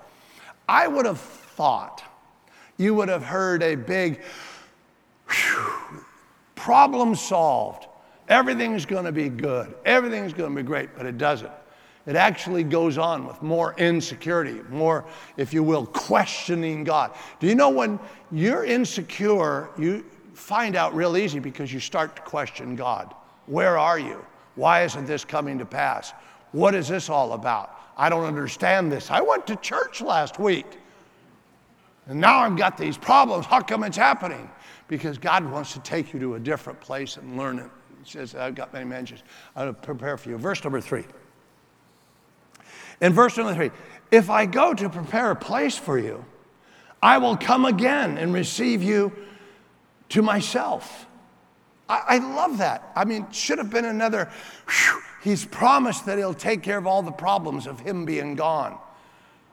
I 0.69 0.88
would 0.88 1.07
have 1.07 1.21
thought 1.21 2.02
you 2.76 2.95
would 2.95 3.09
have 3.09 3.23
heard 3.23 3.62
a 3.62 3.75
big, 3.75 4.23
whew, 5.31 6.04
problem 6.54 7.14
solved. 7.14 7.87
Everything's 8.28 8.87
going 8.87 9.04
to 9.04 9.12
be 9.12 9.28
good. 9.28 9.75
Everything's 9.85 10.33
going 10.33 10.50
to 10.50 10.57
be 10.57 10.66
great, 10.66 10.90
but 10.97 11.07
it 11.07 11.19
doesn't. 11.19 11.52
It 12.07 12.16
actually 12.16 12.64
goes 12.64 12.99
on 12.99 13.26
with 13.26 13.43
more 13.43 13.75
insecurity, 13.78 14.61
more, 14.71 15.07
if 15.37 15.54
you 15.54 15.62
will, 15.62 15.87
questioning 15.87 16.85
God. 16.85 17.12
Do 17.40 17.47
you 17.47 17.54
know 17.54 17.71
when 17.71 17.99
you're 18.31 18.64
insecure, 18.64 19.71
you 19.78 20.04
find 20.35 20.76
out 20.76 20.95
real 20.95 21.16
easy 21.16 21.38
because 21.38 21.73
you 21.73 21.81
start 21.81 22.16
to 22.16 22.23
question 22.23 22.76
God. 22.76 23.14
Where 23.47 23.78
are 23.78 23.99
you? 23.99 24.25
Why 24.54 24.85
isn't 24.85 25.07
this 25.07 25.25
coming 25.25 25.59
to 25.59 25.64
pass? 25.64 26.12
What 26.52 26.75
is 26.75 26.88
this 26.88 27.09
all 27.09 27.33
about? 27.33 27.81
I 27.97 28.09
don't 28.09 28.25
understand 28.25 28.90
this. 28.93 29.11
I 29.11 29.21
went 29.21 29.47
to 29.47 29.57
church 29.57 30.00
last 30.00 30.38
week. 30.38 30.66
And 32.06 32.20
now 32.20 32.38
I've 32.38 32.56
got 32.56 32.76
these 32.76 32.99
problems. 32.99 33.46
How 33.46 33.61
come 33.61 33.82
it's 33.84 33.96
happening? 33.96 34.50
Because 34.88 35.16
God 35.16 35.50
wants 35.50 35.73
to 35.73 35.80
take 35.80 36.12
you 36.12 36.20
to 36.20 36.34
a 36.34 36.40
different 36.40 36.80
place 36.80 37.16
and 37.16 37.37
learn 37.37 37.58
it. 37.58 37.70
He 38.02 38.11
says, 38.11 38.34
I've 38.34 38.54
got 38.54 38.73
many 38.73 38.84
mentions. 38.84 39.23
I'll 39.56 39.73
prepare 39.73 40.16
for 40.18 40.28
you. 40.28 40.37
Verse 40.37 40.62
number 40.62 40.80
three. 40.80 41.04
In 43.00 43.12
verse 43.12 43.37
number 43.37 43.54
three, 43.54 43.70
if 44.11 44.28
I 44.28 44.46
go 44.46 44.75
to 44.75 44.88
prepare 44.88 45.30
a 45.30 45.37
place 45.37 45.76
for 45.76 45.99
you, 45.99 46.25
I 47.02 47.18
will 47.18 47.37
come 47.37 47.64
again 47.64 48.18
and 48.18 48.32
receive 48.32 48.82
you 48.82 49.12
to 50.10 50.23
myself. 50.23 51.06
I, 51.88 52.02
I 52.08 52.19
love 52.19 52.58
that. 52.58 52.93
I 52.95 53.04
mean, 53.04 53.30
should 53.30 53.58
have 53.58 53.71
been 53.71 53.84
another, 53.86 54.30
whew, 54.69 55.02
he's 55.23 55.45
promised 55.45 56.06
that 56.06 56.19
he'll 56.19 56.34
take 56.34 56.62
care 56.62 56.78
of 56.78 56.86
all 56.86 57.02
the 57.02 57.12
problems 57.12 57.67
of 57.67 57.80
him 57.80 58.04
being 58.04 58.36
gone 58.36 58.78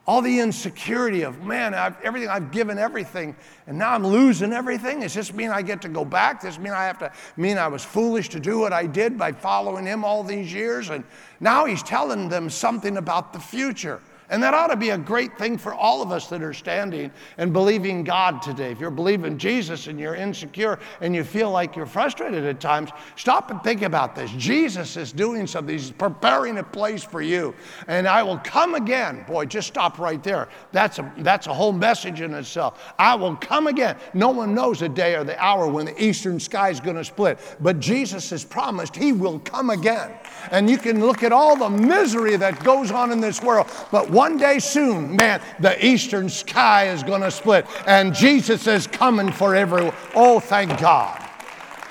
all 0.06 0.20
the 0.20 0.40
insecurity 0.40 1.22
of 1.22 1.44
man 1.44 1.74
I've, 1.74 2.00
everything 2.02 2.28
i've 2.28 2.50
given 2.50 2.78
everything 2.78 3.36
and 3.66 3.78
now 3.78 3.92
i'm 3.92 4.06
losing 4.06 4.52
everything. 4.52 5.00
Does 5.00 5.14
this 5.14 5.32
mean 5.32 5.50
i 5.50 5.62
get 5.62 5.82
to 5.82 5.88
go 5.88 6.04
back? 6.04 6.42
Does 6.42 6.56
this 6.56 6.62
mean 6.62 6.72
i 6.72 6.84
have 6.84 6.98
to 6.98 7.12
mean 7.36 7.58
i 7.58 7.68
was 7.68 7.84
foolish 7.84 8.28
to 8.30 8.40
do 8.40 8.58
what 8.58 8.72
i 8.72 8.86
did 8.86 9.16
by 9.16 9.32
following 9.32 9.86
him 9.86 10.04
all 10.04 10.24
these 10.24 10.52
years? 10.52 10.90
And 10.90 11.04
now 11.40 11.64
he's 11.66 11.82
telling 11.82 12.28
them 12.28 12.50
something 12.50 12.96
about 12.96 13.32
the 13.32 13.38
future 13.38 14.00
and 14.30 14.42
that 14.42 14.54
ought 14.54 14.68
to 14.68 14.76
be 14.76 14.90
a 14.90 14.98
great 14.98 15.36
thing 15.36 15.58
for 15.58 15.74
all 15.74 16.02
of 16.02 16.10
us 16.10 16.28
that 16.28 16.42
are 16.42 16.54
standing 16.54 17.10
and 17.38 17.52
believing 17.52 18.04
God 18.04 18.40
today. 18.40 18.72
If 18.72 18.80
you're 18.80 18.90
believing 18.90 19.36
Jesus 19.36 19.86
and 19.86 19.98
you're 19.98 20.14
insecure 20.14 20.78
and 21.00 21.14
you 21.14 21.24
feel 21.24 21.50
like 21.50 21.76
you're 21.76 21.86
frustrated 21.86 22.44
at 22.44 22.60
times, 22.60 22.90
stop 23.16 23.50
and 23.50 23.62
think 23.62 23.82
about 23.82 24.14
this. 24.14 24.30
Jesus 24.32 24.96
is 24.96 25.12
doing 25.12 25.46
something, 25.46 25.76
He's 25.76 25.90
preparing 25.90 26.58
a 26.58 26.62
place 26.62 27.04
for 27.04 27.20
you. 27.20 27.54
And 27.88 28.08
I 28.08 28.22
will 28.22 28.38
come 28.38 28.74
again. 28.74 29.24
Boy, 29.26 29.46
just 29.46 29.68
stop 29.68 29.98
right 29.98 30.22
there. 30.22 30.48
That's 30.72 30.98
a, 30.98 31.12
that's 31.18 31.46
a 31.46 31.54
whole 31.54 31.72
message 31.72 32.20
in 32.20 32.32
itself. 32.34 32.92
I 32.98 33.14
will 33.14 33.36
come 33.36 33.66
again. 33.66 33.96
No 34.14 34.30
one 34.30 34.54
knows 34.54 34.80
the 34.80 34.88
day 34.88 35.14
or 35.14 35.24
the 35.24 35.38
hour 35.42 35.68
when 35.68 35.86
the 35.86 36.02
eastern 36.02 36.40
sky 36.40 36.70
is 36.70 36.80
going 36.80 36.96
to 36.96 37.04
split, 37.04 37.38
but 37.60 37.80
Jesus 37.80 38.30
has 38.30 38.44
promised 38.44 38.96
He 38.96 39.12
will 39.12 39.38
come 39.40 39.70
again. 39.70 40.12
And 40.50 40.68
you 40.68 40.78
can 40.78 41.04
look 41.04 41.22
at 41.22 41.32
all 41.32 41.56
the 41.56 41.70
misery 41.70 42.36
that 42.36 42.62
goes 42.64 42.90
on 42.90 43.12
in 43.12 43.20
this 43.20 43.42
world, 43.42 43.68
but 43.90 44.10
one 44.22 44.36
day 44.36 44.60
soon, 44.60 45.16
man, 45.16 45.42
the 45.58 45.84
eastern 45.84 46.28
sky 46.28 46.90
is 46.90 47.02
going 47.02 47.22
to 47.22 47.30
split 47.30 47.66
and 47.88 48.14
Jesus 48.14 48.68
is 48.68 48.86
coming 48.86 49.32
for 49.32 49.56
everyone. 49.56 49.92
Oh, 50.14 50.38
thank 50.38 50.78
God. 50.78 51.20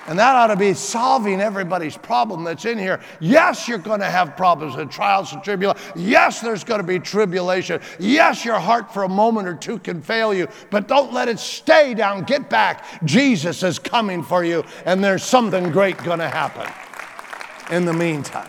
And 0.07 0.17
that 0.17 0.33
ought 0.33 0.47
to 0.47 0.55
be 0.55 0.73
solving 0.73 1.41
everybody's 1.41 1.97
problem 1.97 2.45
that's 2.45 2.63
in 2.63 2.77
here. 2.77 3.01
Yes, 3.19 3.67
you're 3.67 3.77
going 3.77 3.99
to 3.99 4.09
have 4.09 4.37
problems 4.37 4.75
and 4.75 4.89
trials 4.89 5.33
and 5.33 5.43
tribulation. 5.43 5.81
Yes, 5.97 6.39
there's 6.39 6.63
going 6.63 6.79
to 6.79 6.87
be 6.87 6.99
tribulation. 6.99 7.81
Yes, 7.99 8.45
your 8.45 8.59
heart 8.59 8.93
for 8.93 9.03
a 9.03 9.09
moment 9.09 9.49
or 9.49 9.55
two 9.55 9.77
can 9.79 10.01
fail 10.01 10.33
you, 10.33 10.47
but 10.69 10.87
don't 10.87 11.11
let 11.11 11.27
it 11.27 11.37
stay 11.37 11.93
down. 11.93 12.23
Get 12.23 12.49
back. 12.49 13.03
Jesus 13.03 13.61
is 13.61 13.77
coming 13.77 14.23
for 14.23 14.45
you, 14.45 14.63
and 14.85 15.03
there's 15.03 15.23
something 15.23 15.69
great 15.69 15.97
going 15.97 16.19
to 16.19 16.29
happen 16.29 16.71
in 17.75 17.83
the 17.83 17.93
meantime. 17.93 18.47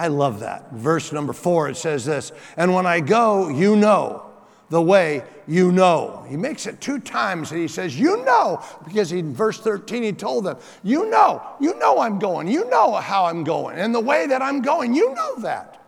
I 0.00 0.06
love 0.06 0.40
that. 0.40 0.72
Verse 0.72 1.12
number 1.12 1.34
four, 1.34 1.68
it 1.68 1.76
says 1.76 2.06
this 2.06 2.32
And 2.56 2.74
when 2.74 2.86
I 2.86 3.00
go, 3.00 3.50
you 3.50 3.76
know 3.76 4.30
the 4.70 4.80
way 4.80 5.22
you 5.46 5.72
know. 5.72 6.24
He 6.28 6.36
makes 6.36 6.66
it 6.66 6.80
two 6.80 7.00
times 7.00 7.50
and 7.50 7.60
he 7.60 7.68
says, 7.68 7.98
You 7.98 8.24
know, 8.24 8.64
because 8.84 9.12
in 9.12 9.34
verse 9.34 9.60
13 9.60 10.02
he 10.02 10.12
told 10.12 10.44
them, 10.44 10.56
You 10.82 11.10
know, 11.10 11.42
you 11.60 11.78
know 11.78 11.98
I'm 11.98 12.18
going, 12.18 12.48
you 12.48 12.70
know 12.70 12.94
how 12.94 13.26
I'm 13.26 13.44
going, 13.44 13.78
and 13.78 13.94
the 13.94 14.00
way 14.00 14.26
that 14.26 14.40
I'm 14.40 14.62
going, 14.62 14.94
you 14.94 15.12
know 15.14 15.36
that. 15.40 15.79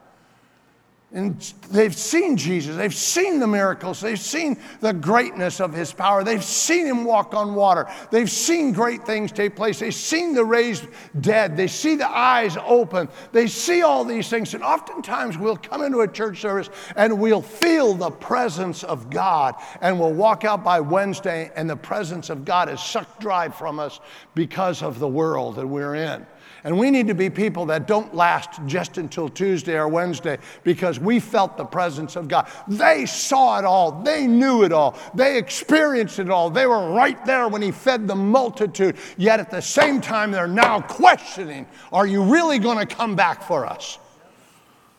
And 1.14 1.38
they've 1.70 1.94
seen 1.94 2.38
Jesus. 2.38 2.74
They've 2.74 2.94
seen 2.94 3.38
the 3.38 3.46
miracles. 3.46 4.00
They've 4.00 4.18
seen 4.18 4.58
the 4.80 4.94
greatness 4.94 5.60
of 5.60 5.74
his 5.74 5.92
power. 5.92 6.24
They've 6.24 6.42
seen 6.42 6.86
him 6.86 7.04
walk 7.04 7.34
on 7.34 7.54
water. 7.54 7.86
They've 8.10 8.30
seen 8.30 8.72
great 8.72 9.04
things 9.04 9.30
take 9.30 9.54
place. 9.54 9.78
They've 9.78 9.94
seen 9.94 10.32
the 10.32 10.44
raised 10.44 10.86
dead. 11.20 11.54
They 11.54 11.66
see 11.66 11.96
the 11.96 12.08
eyes 12.08 12.56
open. 12.56 13.10
They 13.30 13.46
see 13.46 13.82
all 13.82 14.06
these 14.06 14.30
things. 14.30 14.54
And 14.54 14.64
oftentimes 14.64 15.36
we'll 15.36 15.58
come 15.58 15.82
into 15.82 16.00
a 16.00 16.08
church 16.08 16.40
service 16.40 16.70
and 16.96 17.20
we'll 17.20 17.42
feel 17.42 17.92
the 17.92 18.10
presence 18.10 18.82
of 18.82 19.10
God. 19.10 19.54
And 19.82 20.00
we'll 20.00 20.14
walk 20.14 20.44
out 20.46 20.64
by 20.64 20.80
Wednesday 20.80 21.50
and 21.56 21.68
the 21.68 21.76
presence 21.76 22.30
of 22.30 22.46
God 22.46 22.70
is 22.70 22.80
sucked 22.80 23.20
dry 23.20 23.50
from 23.50 23.78
us 23.78 24.00
because 24.34 24.82
of 24.82 24.98
the 24.98 25.08
world 25.08 25.56
that 25.56 25.66
we're 25.66 25.94
in. 25.94 26.26
And 26.64 26.78
we 26.78 26.90
need 26.90 27.08
to 27.08 27.14
be 27.14 27.28
people 27.28 27.66
that 27.66 27.88
don't 27.88 28.14
last 28.14 28.60
just 28.66 28.96
until 28.96 29.28
Tuesday 29.28 29.76
or 29.76 29.88
Wednesday 29.88 30.38
because 30.62 31.00
we 31.00 31.18
felt 31.18 31.56
the 31.56 31.64
presence 31.64 32.14
of 32.14 32.28
God. 32.28 32.48
They 32.68 33.04
saw 33.06 33.58
it 33.58 33.64
all, 33.64 34.02
they 34.02 34.26
knew 34.26 34.62
it 34.62 34.72
all, 34.72 34.96
they 35.14 35.38
experienced 35.38 36.18
it 36.18 36.30
all. 36.30 36.50
They 36.50 36.66
were 36.66 36.92
right 36.92 37.24
there 37.26 37.48
when 37.48 37.62
He 37.62 37.72
fed 37.72 38.06
the 38.06 38.14
multitude. 38.14 38.96
Yet 39.16 39.40
at 39.40 39.50
the 39.50 39.62
same 39.62 40.00
time, 40.00 40.30
they're 40.30 40.46
now 40.46 40.80
questioning 40.80 41.66
Are 41.92 42.06
you 42.06 42.22
really 42.22 42.58
going 42.58 42.78
to 42.78 42.94
come 42.94 43.16
back 43.16 43.42
for 43.42 43.66
us? 43.66 43.98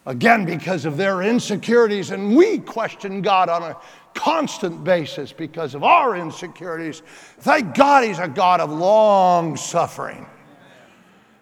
Again, 0.06 0.44
because 0.44 0.84
of 0.84 0.98
their 0.98 1.22
insecurities, 1.22 2.12
and 2.12 2.36
we 2.36 2.58
question 2.58 3.22
God 3.22 3.48
on 3.48 3.64
a 3.64 3.78
constant 4.14 4.84
basis 4.84 5.32
because 5.32 5.76
of 5.76 5.84
our 5.84 6.18
insecurities. 6.18 7.02
Thank 7.40 7.76
God 7.76 8.04
He's 8.04 8.20
a 8.20 8.28
God 8.28 8.60
of 8.60 8.70
long 8.70 9.56
suffering. 9.56 10.26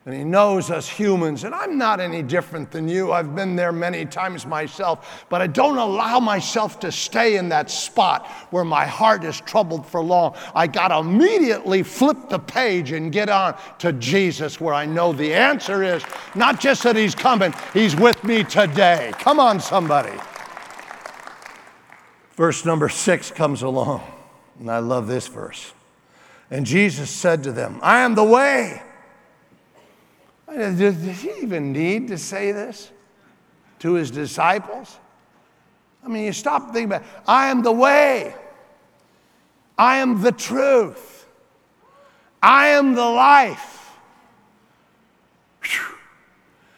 And 0.06 0.16
He 0.16 0.24
knows 0.24 0.72
us 0.72 0.90
humans. 0.90 1.44
And 1.44 1.54
I'm 1.54 1.78
not 1.78 2.00
any 2.00 2.24
different 2.24 2.72
than 2.72 2.88
you. 2.88 3.12
I've 3.12 3.36
been 3.36 3.56
there 3.56 3.72
many 3.72 4.06
times 4.06 4.48
myself, 4.48 5.26
but 5.30 5.42
I 5.42 5.48
don't 5.48 5.78
allow 5.78 6.20
myself 6.20 6.80
to 6.80 6.92
stay 6.92 7.38
in 7.38 7.50
that 7.50 7.70
spot 7.70 8.28
where 8.50 8.64
my 8.64 8.86
heart 8.86 9.24
is 9.24 9.40
troubled 9.42 9.86
for 9.86 10.02
long. 10.04 10.36
I 10.56 10.66
got 10.66 10.88
to 10.88 10.98
immediately 10.98 11.84
flip 11.84 12.30
the 12.30 12.40
page 12.40 12.94
and 12.94 13.12
get 13.12 13.30
on 13.30 13.56
to 13.80 13.94
Jesus, 13.94 14.60
where 14.60 14.74
I 14.74 14.88
know 14.88 15.14
the 15.14 15.34
answer 15.34 15.84
is 15.84 16.04
not 16.34 16.60
just 16.60 16.82
that 16.84 16.96
He's 16.96 17.14
coming, 17.14 17.54
He's 17.74 17.96
with 17.96 18.24
me 18.24 18.44
today. 18.44 19.12
Come 19.20 19.40
on, 19.40 19.60
somebody. 19.60 20.18
Verse 22.36 22.66
number 22.66 22.90
six 22.90 23.30
comes 23.30 23.62
along, 23.62 24.02
and 24.60 24.72
I 24.72 24.80
love 24.80 25.06
this 25.06 25.28
verse. 25.28 25.74
And 26.50 26.66
Jesus 26.66 27.12
said 27.12 27.44
to 27.44 27.52
them, 27.52 27.80
I 27.84 28.00
am 28.00 28.16
the 28.16 28.24
way 28.24 28.82
did 30.62 30.96
he 30.96 31.32
even 31.42 31.72
need 31.72 32.08
to 32.10 32.18
say 32.18 32.52
this 32.52 32.92
to 33.80 33.94
his 33.94 34.12
disciples? 34.12 34.98
I 36.04 36.08
mean, 36.08 36.26
you 36.26 36.34
stop 36.34 36.74
thinking 36.74 36.86
about 36.86 37.02
it. 37.02 37.08
I 37.28 37.48
am 37.48 37.62
the 37.62 37.72
way. 37.72 38.36
I 39.78 39.98
am 39.98 40.22
the 40.22 40.32
truth. 40.32 41.28
I 42.42 42.70
am 42.70 42.96
the 42.96 43.06
life. 43.06 43.98
Whew. 45.64 45.96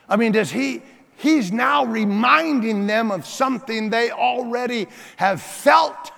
I 0.10 0.18
mean, 0.18 0.34
does 0.34 0.52
he? 0.52 0.82
He's 1.16 1.54
now 1.54 1.86
reminding 1.86 2.86
them 2.86 3.12
of 3.12 3.26
something 3.26 3.90
they 3.90 4.12
already 4.12 4.88
have 5.16 5.42
felt 5.42 6.12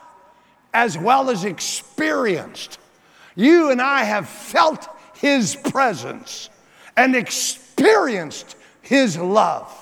as 0.74 0.98
well 0.98 1.30
as 1.30 1.46
experienced. 1.46 2.80
You 3.36 3.70
and 3.70 3.82
I 3.82 4.04
have 4.04 4.28
felt 4.28 4.88
his 5.14 5.56
presence 5.56 6.50
and 6.98 7.16
experienced 7.16 8.56
his 8.82 9.18
love. 9.18 9.82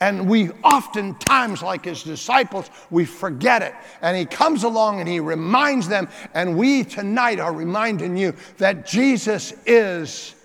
And 0.00 0.28
we 0.28 0.50
oftentimes, 0.62 1.62
like 1.62 1.84
his 1.84 2.04
disciples, 2.04 2.70
we 2.90 3.04
forget 3.04 3.62
it. 3.62 3.74
And 4.00 4.16
he 4.16 4.24
comes 4.26 4.62
along 4.62 5.00
and 5.00 5.08
he 5.08 5.18
reminds 5.18 5.88
them. 5.88 6.08
And 6.34 6.56
we 6.56 6.84
tonight 6.84 7.40
are 7.40 7.52
reminding 7.52 8.16
you 8.16 8.34
that 8.58 8.86
Jesus 8.86 9.54
is 9.66 10.36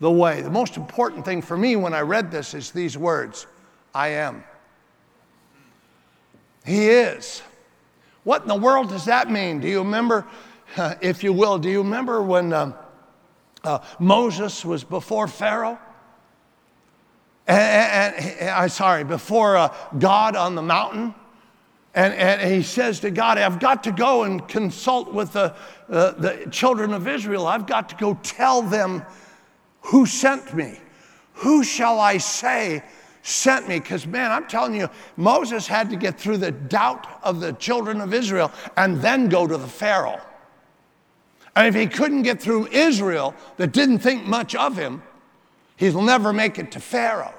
the 0.00 0.10
way. 0.10 0.42
The 0.42 0.50
most 0.50 0.76
important 0.76 1.24
thing 1.24 1.40
for 1.40 1.56
me 1.56 1.76
when 1.76 1.94
I 1.94 2.00
read 2.00 2.30
this 2.30 2.52
is 2.52 2.70
these 2.70 2.98
words 2.98 3.46
I 3.94 4.08
am. 4.08 4.44
He 6.66 6.88
is. 6.88 7.42
What 8.24 8.42
in 8.42 8.48
the 8.48 8.54
world 8.54 8.90
does 8.90 9.06
that 9.06 9.30
mean? 9.30 9.60
Do 9.60 9.68
you 9.68 9.78
remember, 9.78 10.26
if 11.00 11.24
you 11.24 11.32
will, 11.32 11.58
do 11.58 11.70
you 11.70 11.82
remember 11.82 12.22
when 12.22 12.52
um, 12.52 12.74
uh, 13.64 13.80
Moses 13.98 14.64
was 14.64 14.84
before 14.84 15.28
Pharaoh. 15.28 15.78
And, 17.46 18.14
and, 18.14 18.50
I'm 18.50 18.68
sorry, 18.68 19.04
before 19.04 19.56
uh, 19.56 19.74
God 19.98 20.36
on 20.36 20.54
the 20.54 20.62
mountain. 20.62 21.14
And, 21.94 22.14
and, 22.14 22.52
he 22.52 22.62
says 22.62 23.00
to 23.00 23.10
God, 23.10 23.36
I've 23.36 23.60
got 23.60 23.84
to 23.84 23.92
go 23.92 24.22
and 24.22 24.46
consult 24.48 25.12
with 25.12 25.34
the, 25.34 25.54
uh, 25.90 26.12
the 26.12 26.48
children 26.50 26.94
of 26.94 27.06
Israel. 27.06 27.46
I've 27.46 27.66
got 27.66 27.90
to 27.90 27.96
go 27.96 28.18
tell 28.22 28.62
them 28.62 29.02
who 29.82 30.06
sent 30.06 30.54
me. 30.54 30.78
Who 31.34 31.64
shall 31.64 32.00
I 32.00 32.18
say 32.18 32.82
sent 33.22 33.68
me? 33.68 33.78
Because, 33.78 34.06
man, 34.06 34.30
I'm 34.30 34.46
telling 34.46 34.74
you, 34.74 34.88
Moses 35.16 35.66
had 35.66 35.90
to 35.90 35.96
get 35.96 36.18
through 36.18 36.38
the 36.38 36.50
doubt 36.50 37.06
of 37.22 37.40
the 37.40 37.52
children 37.54 38.00
of 38.00 38.14
Israel 38.14 38.52
and 38.76 39.02
then 39.02 39.28
go 39.28 39.46
to 39.46 39.56
the 39.58 39.68
Pharaoh. 39.68 40.20
And 41.54 41.66
if 41.66 41.74
he 41.74 41.86
couldn't 41.86 42.22
get 42.22 42.40
through 42.40 42.68
Israel 42.68 43.34
that 43.58 43.72
didn't 43.72 43.98
think 43.98 44.24
much 44.24 44.54
of 44.54 44.76
him, 44.76 45.02
he'll 45.76 46.02
never 46.02 46.32
make 46.32 46.58
it 46.58 46.72
to 46.72 46.80
Pharaoh. 46.80 47.34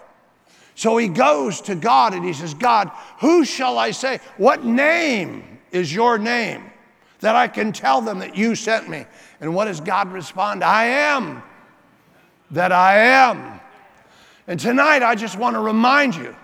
So 0.75 0.97
he 0.97 1.07
goes 1.07 1.61
to 1.61 1.75
God 1.75 2.13
and 2.13 2.25
he 2.25 2.33
says, 2.33 2.53
God, 2.53 2.91
who 3.19 3.45
shall 3.45 3.77
I 3.77 3.91
say? 3.91 4.19
What 4.37 4.63
name 4.63 5.59
is 5.71 5.93
your 5.93 6.17
name 6.17 6.71
that 7.19 7.35
I 7.35 7.47
can 7.47 7.71
tell 7.71 8.01
them 8.01 8.19
that 8.19 8.35
you 8.35 8.55
sent 8.55 8.89
me? 8.89 9.05
And 9.39 9.53
what 9.55 9.65
does 9.65 9.79
God 9.79 10.11
respond? 10.11 10.63
I 10.63 10.85
am 10.85 11.43
that 12.51 12.71
I 12.71 12.97
am. 12.97 13.59
And 14.47 14.59
tonight 14.59 15.03
I 15.03 15.15
just 15.15 15.37
want 15.37 15.55
to 15.55 15.59
remind 15.59 16.15
you 16.15 16.35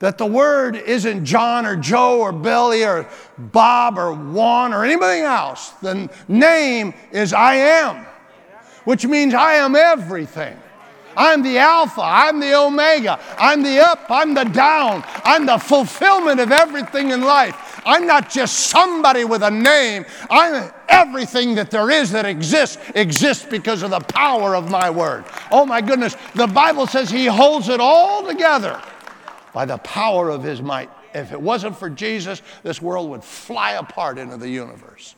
that 0.00 0.16
the 0.16 0.26
word 0.26 0.76
isn't 0.76 1.24
John 1.24 1.64
or 1.64 1.76
Joe 1.76 2.20
or 2.20 2.32
Billy 2.32 2.84
or 2.84 3.06
Bob 3.38 3.98
or 3.98 4.14
Juan 4.14 4.72
or 4.72 4.84
anybody 4.84 5.20
else. 5.20 5.70
The 5.82 6.10
name 6.26 6.94
is 7.12 7.32
I 7.32 7.54
am, 7.54 8.06
which 8.84 9.06
means 9.06 9.34
I 9.34 9.54
am 9.54 9.76
everything. 9.76 10.56
I'm 11.16 11.42
the 11.42 11.58
Alpha, 11.58 12.00
I'm 12.02 12.40
the 12.40 12.54
Omega, 12.54 13.18
I'm 13.36 13.62
the 13.62 13.80
up, 13.80 14.06
I'm 14.08 14.32
the 14.32 14.44
down, 14.44 15.04
I'm 15.24 15.44
the 15.44 15.58
fulfillment 15.58 16.40
of 16.40 16.50
everything 16.50 17.10
in 17.10 17.22
life. 17.22 17.82
I'm 17.84 18.06
not 18.06 18.30
just 18.30 18.68
somebody 18.68 19.24
with 19.24 19.42
a 19.42 19.50
name, 19.50 20.06
I'm 20.30 20.72
everything 20.88 21.56
that 21.56 21.70
there 21.70 21.90
is 21.90 22.12
that 22.12 22.26
exists, 22.26 22.78
exists 22.94 23.44
because 23.44 23.82
of 23.82 23.90
the 23.90 24.00
power 24.00 24.54
of 24.54 24.70
my 24.70 24.88
word. 24.88 25.24
Oh 25.50 25.66
my 25.66 25.80
goodness, 25.80 26.16
the 26.34 26.46
Bible 26.46 26.86
says 26.86 27.10
He 27.10 27.26
holds 27.26 27.68
it 27.68 27.80
all 27.80 28.24
together 28.24 28.80
by 29.52 29.64
the 29.64 29.78
power 29.78 30.30
of 30.30 30.42
his 30.42 30.62
might. 30.62 30.90
If 31.14 31.32
it 31.32 31.40
wasn't 31.40 31.76
for 31.76 31.90
Jesus, 31.90 32.42
this 32.62 32.80
world 32.80 33.10
would 33.10 33.24
fly 33.24 33.72
apart 33.72 34.18
into 34.18 34.36
the 34.36 34.48
universe 34.48 35.16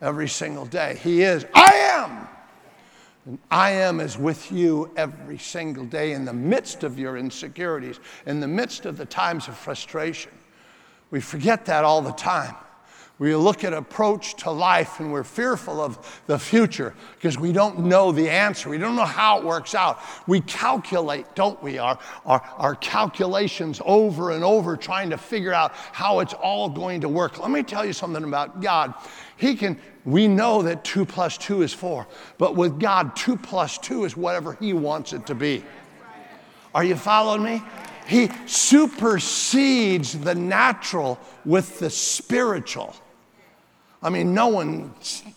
every 0.00 0.28
single 0.28 0.66
day. 0.66 0.98
He 1.02 1.22
is, 1.22 1.46
I 1.54 1.72
am. 1.74 2.28
And 3.26 3.38
I 3.50 3.72
am 3.72 4.00
is 4.00 4.16
with 4.16 4.50
you 4.50 4.90
every 4.96 5.38
single 5.38 5.84
day 5.84 6.12
in 6.12 6.24
the 6.24 6.32
midst 6.32 6.82
of 6.82 6.98
your 6.98 7.16
insecurities, 7.16 8.00
in 8.26 8.40
the 8.40 8.48
midst 8.48 8.86
of 8.86 8.96
the 8.96 9.04
times 9.04 9.48
of 9.48 9.56
frustration. 9.56 10.32
We 11.10 11.20
forget 11.20 11.66
that 11.66 11.84
all 11.84 12.02
the 12.02 12.12
time. 12.12 12.54
We 13.18 13.34
look 13.34 13.64
at 13.64 13.72
approach 13.72 14.36
to 14.36 14.50
life 14.52 15.00
and 15.00 15.12
we're 15.12 15.24
fearful 15.24 15.80
of 15.80 16.22
the 16.28 16.38
future 16.38 16.94
because 17.16 17.36
we 17.36 17.50
don't 17.50 17.80
know 17.80 18.12
the 18.12 18.30
answer. 18.30 18.68
We 18.68 18.78
don't 18.78 18.94
know 18.94 19.04
how 19.04 19.40
it 19.40 19.44
works 19.44 19.74
out. 19.74 19.98
We 20.28 20.40
calculate, 20.40 21.34
don't 21.34 21.60
we? 21.60 21.78
Our, 21.78 21.98
our, 22.24 22.40
our 22.56 22.74
calculations 22.76 23.80
over 23.84 24.30
and 24.30 24.44
over 24.44 24.76
trying 24.76 25.10
to 25.10 25.18
figure 25.18 25.52
out 25.52 25.72
how 25.74 26.20
it's 26.20 26.32
all 26.32 26.68
going 26.68 27.00
to 27.00 27.08
work. 27.08 27.40
Let 27.40 27.50
me 27.50 27.64
tell 27.64 27.84
you 27.84 27.92
something 27.92 28.22
about 28.22 28.60
God. 28.60 28.94
He 29.36 29.56
can, 29.56 29.80
we 30.04 30.28
know 30.28 30.62
that 30.62 30.84
two 30.84 31.04
plus 31.04 31.36
two 31.36 31.62
is 31.62 31.74
four, 31.74 32.06
but 32.38 32.54
with 32.54 32.78
God, 32.78 33.16
two 33.16 33.36
plus 33.36 33.78
two 33.78 34.04
is 34.04 34.16
whatever 34.16 34.52
He 34.54 34.72
wants 34.72 35.12
it 35.12 35.26
to 35.26 35.34
be. 35.34 35.64
Are 36.72 36.84
you 36.84 36.94
following 36.94 37.42
me? 37.42 37.62
He 38.06 38.30
supersedes 38.46 40.18
the 40.18 40.36
natural 40.36 41.18
with 41.44 41.80
the 41.80 41.90
spiritual. 41.90 42.94
I 44.00 44.10
mean, 44.10 44.32
no 44.32 44.46
one 44.46 44.94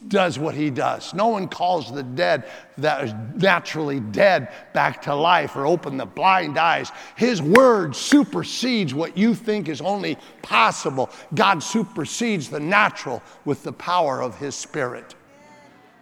does 0.08 0.38
what 0.38 0.54
he 0.54 0.70
does. 0.70 1.16
No 1.16 1.30
one 1.30 1.48
calls 1.48 1.92
the 1.92 2.04
dead 2.04 2.46
that 2.78 3.04
is 3.04 3.14
naturally 3.36 4.00
dead 4.00 4.50
back 4.72 5.02
to 5.04 5.16
life 5.16 5.56
or 5.56 5.66
open 5.66 5.98
the 5.98 6.06
blind 6.06 6.60
eyes. 6.60 6.92
His 7.16 7.42
word 7.42 7.96
supersedes 7.96 8.94
what 8.94 9.18
you 9.18 9.34
think 9.34 9.68
is 9.68 9.82
only 9.82 10.16
possible. 10.44 11.10
God 11.34 11.64
supersedes 11.64 12.50
the 12.50 12.60
natural 12.60 13.24
with 13.46 13.64
the 13.64 13.74
power 13.74 14.22
of 14.22 14.38
his 14.38 14.54
spirit, 14.54 15.16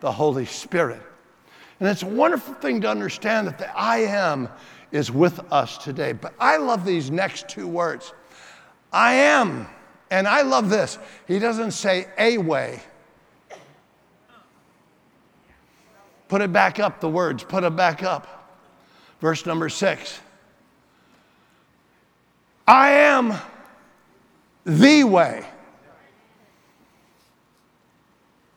the 0.01 0.11
Holy 0.11 0.45
Spirit. 0.45 1.01
And 1.79 1.87
it's 1.87 2.03
a 2.03 2.07
wonderful 2.07 2.55
thing 2.55 2.81
to 2.81 2.89
understand 2.89 3.47
that 3.47 3.57
the 3.57 3.77
I 3.77 3.99
am 3.99 4.49
is 4.91 5.11
with 5.11 5.39
us 5.49 5.77
today. 5.77 6.11
But 6.11 6.33
I 6.39 6.57
love 6.57 6.83
these 6.83 7.09
next 7.09 7.47
two 7.47 7.67
words 7.67 8.13
I 8.91 9.13
am 9.13 9.67
and 10.11 10.27
I 10.27 10.41
love 10.41 10.69
this. 10.69 10.97
He 11.27 11.39
doesn't 11.39 11.71
say 11.71 12.07
a 12.17 12.37
way. 12.37 12.81
Put 16.27 16.41
it 16.41 16.53
back 16.53 16.79
up, 16.79 17.01
the 17.01 17.09
words, 17.09 17.43
put 17.43 17.63
it 17.63 17.75
back 17.75 18.03
up. 18.03 18.55
Verse 19.19 19.45
number 19.45 19.69
six. 19.69 20.19
I 22.67 22.91
am 22.91 23.33
the 24.63 25.03
way. 25.03 25.45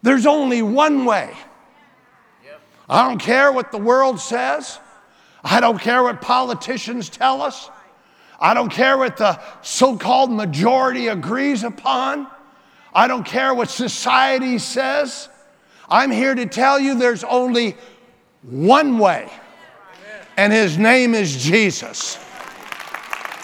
There's 0.03 0.27
only 0.27 0.63
one 0.63 1.05
way. 1.05 1.33
I 2.89 3.09
don't 3.09 3.19
care 3.19 3.51
what 3.51 3.73
the 3.73 3.79
world 3.79 4.21
says. 4.21 4.79
I 5.43 5.61
don't 5.61 5.79
care 5.79 6.03
what 6.03 6.21
politicians 6.21 7.09
tell 7.09 7.41
us. 7.41 7.71
I 8.43 8.55
don't 8.55 8.71
care 8.71 8.99
what 8.99 9.17
the 9.17 9.41
so 9.63 9.97
called 9.97 10.33
majority 10.33 11.07
agrees 11.07 11.63
upon. 11.63 12.27
I 12.93 13.07
don't 13.07 13.25
care 13.25 13.55
what 13.55 13.71
society 13.71 14.59
says. 14.59 15.29
I'm 15.89 16.11
here 16.11 16.35
to 16.35 16.47
tell 16.47 16.81
you 16.81 16.97
there's 16.97 17.23
only 17.23 17.77
one 18.43 18.99
way, 18.99 19.31
and 20.37 20.53
his 20.53 20.77
name 20.77 21.15
is 21.15 21.43
Jesus. 21.43 22.19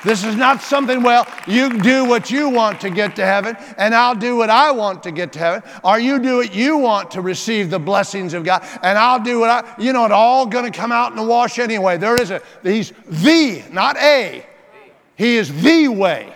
This 0.05 0.25
is 0.25 0.35
not 0.35 0.63
something, 0.63 1.03
well, 1.03 1.29
you 1.47 1.79
do 1.81 2.05
what 2.05 2.31
you 2.31 2.49
want 2.49 2.81
to 2.81 2.91
get 2.91 3.15
to 3.17 3.25
heaven, 3.25 3.57
and 3.77 3.95
I'll 3.95 4.17
do 4.17 4.37
what 4.37 4.51
I 4.51 4.73
want 4.73 5.05
to 5.05 5.13
get 5.13 5.33
to 5.35 5.39
heaven. 5.39 5.63
Or 5.85 6.01
you 6.01 6.19
do 6.19 6.39
what 6.39 6.55
you 6.55 6.77
want 6.77 7.13
to 7.13 7.21
receive 7.21 7.71
the 7.71 7.79
blessings 7.79 8.35
of 8.35 8.45
God, 8.45 8.67
and 8.83 8.99
I'll 8.99 9.23
do 9.23 9.39
what 9.39 9.51
I, 9.51 9.75
you 9.79 9.93
know, 9.93 10.05
it's 10.05 10.13
all 10.13 10.47
going 10.47 10.71
to 10.71 10.77
come 10.77 10.91
out 10.91 11.13
in 11.13 11.17
the 11.17 11.23
wash 11.23 11.61
anyway. 11.61 11.99
There 11.99 12.21
is 12.21 12.33
a, 12.33 12.43
he's 12.65 12.93
the, 13.09 13.63
not 13.71 13.97
a. 13.97 14.45
He 15.19 15.37
is 15.37 15.53
the 15.63 15.89
way. 15.89 16.33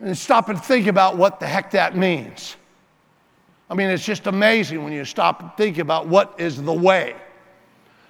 And 0.00 0.18
stop 0.18 0.48
and 0.48 0.60
think 0.60 0.88
about 0.88 1.16
what 1.16 1.38
the 1.38 1.46
heck 1.46 1.70
that 1.70 1.96
means. 1.96 2.56
I 3.70 3.74
mean, 3.74 3.88
it's 3.88 4.04
just 4.04 4.26
amazing 4.26 4.82
when 4.82 4.92
you 4.92 5.04
stop 5.04 5.40
and 5.40 5.52
think 5.56 5.78
about 5.78 6.08
what 6.08 6.40
is 6.40 6.60
the 6.60 6.72
way. 6.72 7.14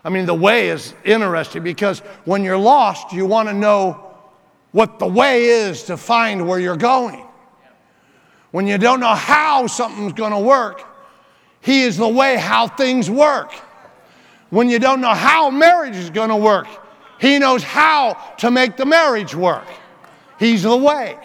I 0.03 0.09
mean, 0.09 0.25
the 0.25 0.35
way 0.35 0.71
is 0.71 0.95
interesting 1.05 1.63
because 1.63 1.99
when 2.25 2.43
you're 2.43 2.57
lost, 2.57 3.13
you 3.13 3.27
want 3.27 3.51
to 3.51 3.55
know 3.55 4.15
what 4.73 4.99
the 4.99 5.07
way 5.07 5.45
is 5.45 5.83
to 5.85 5.99
find 5.99 6.49
where 6.49 6.59
you're 6.59 6.77
going. 6.79 7.23
When 8.53 8.67
you 8.67 8.79
don't 8.79 9.01
know 9.01 9.15
how 9.15 9.67
something's 9.67 10.15
going 10.15 10.33
to 10.33 10.39
work, 10.39 10.83
He 11.61 11.83
is 11.83 11.99
the 11.99 12.09
way 12.09 12.37
how 12.37 12.69
things 12.69 13.11
work. 13.11 13.53
When 14.49 14.71
you 14.71 14.79
don't 14.79 15.03
know 15.03 15.15
how 15.15 15.51
marriage 15.51 15.97
is 15.97 16.09
going 16.09 16.31
to 16.31 16.37
work, 16.37 16.69
He 17.21 17.39
knows 17.39 17.63
how 17.63 18.15
to 18.39 18.51
make 18.51 18.77
the 18.77 18.87
marriage 18.87 19.35
work. 19.35 19.67
He's 20.39 20.63
the 20.63 20.77
way. 20.77 21.19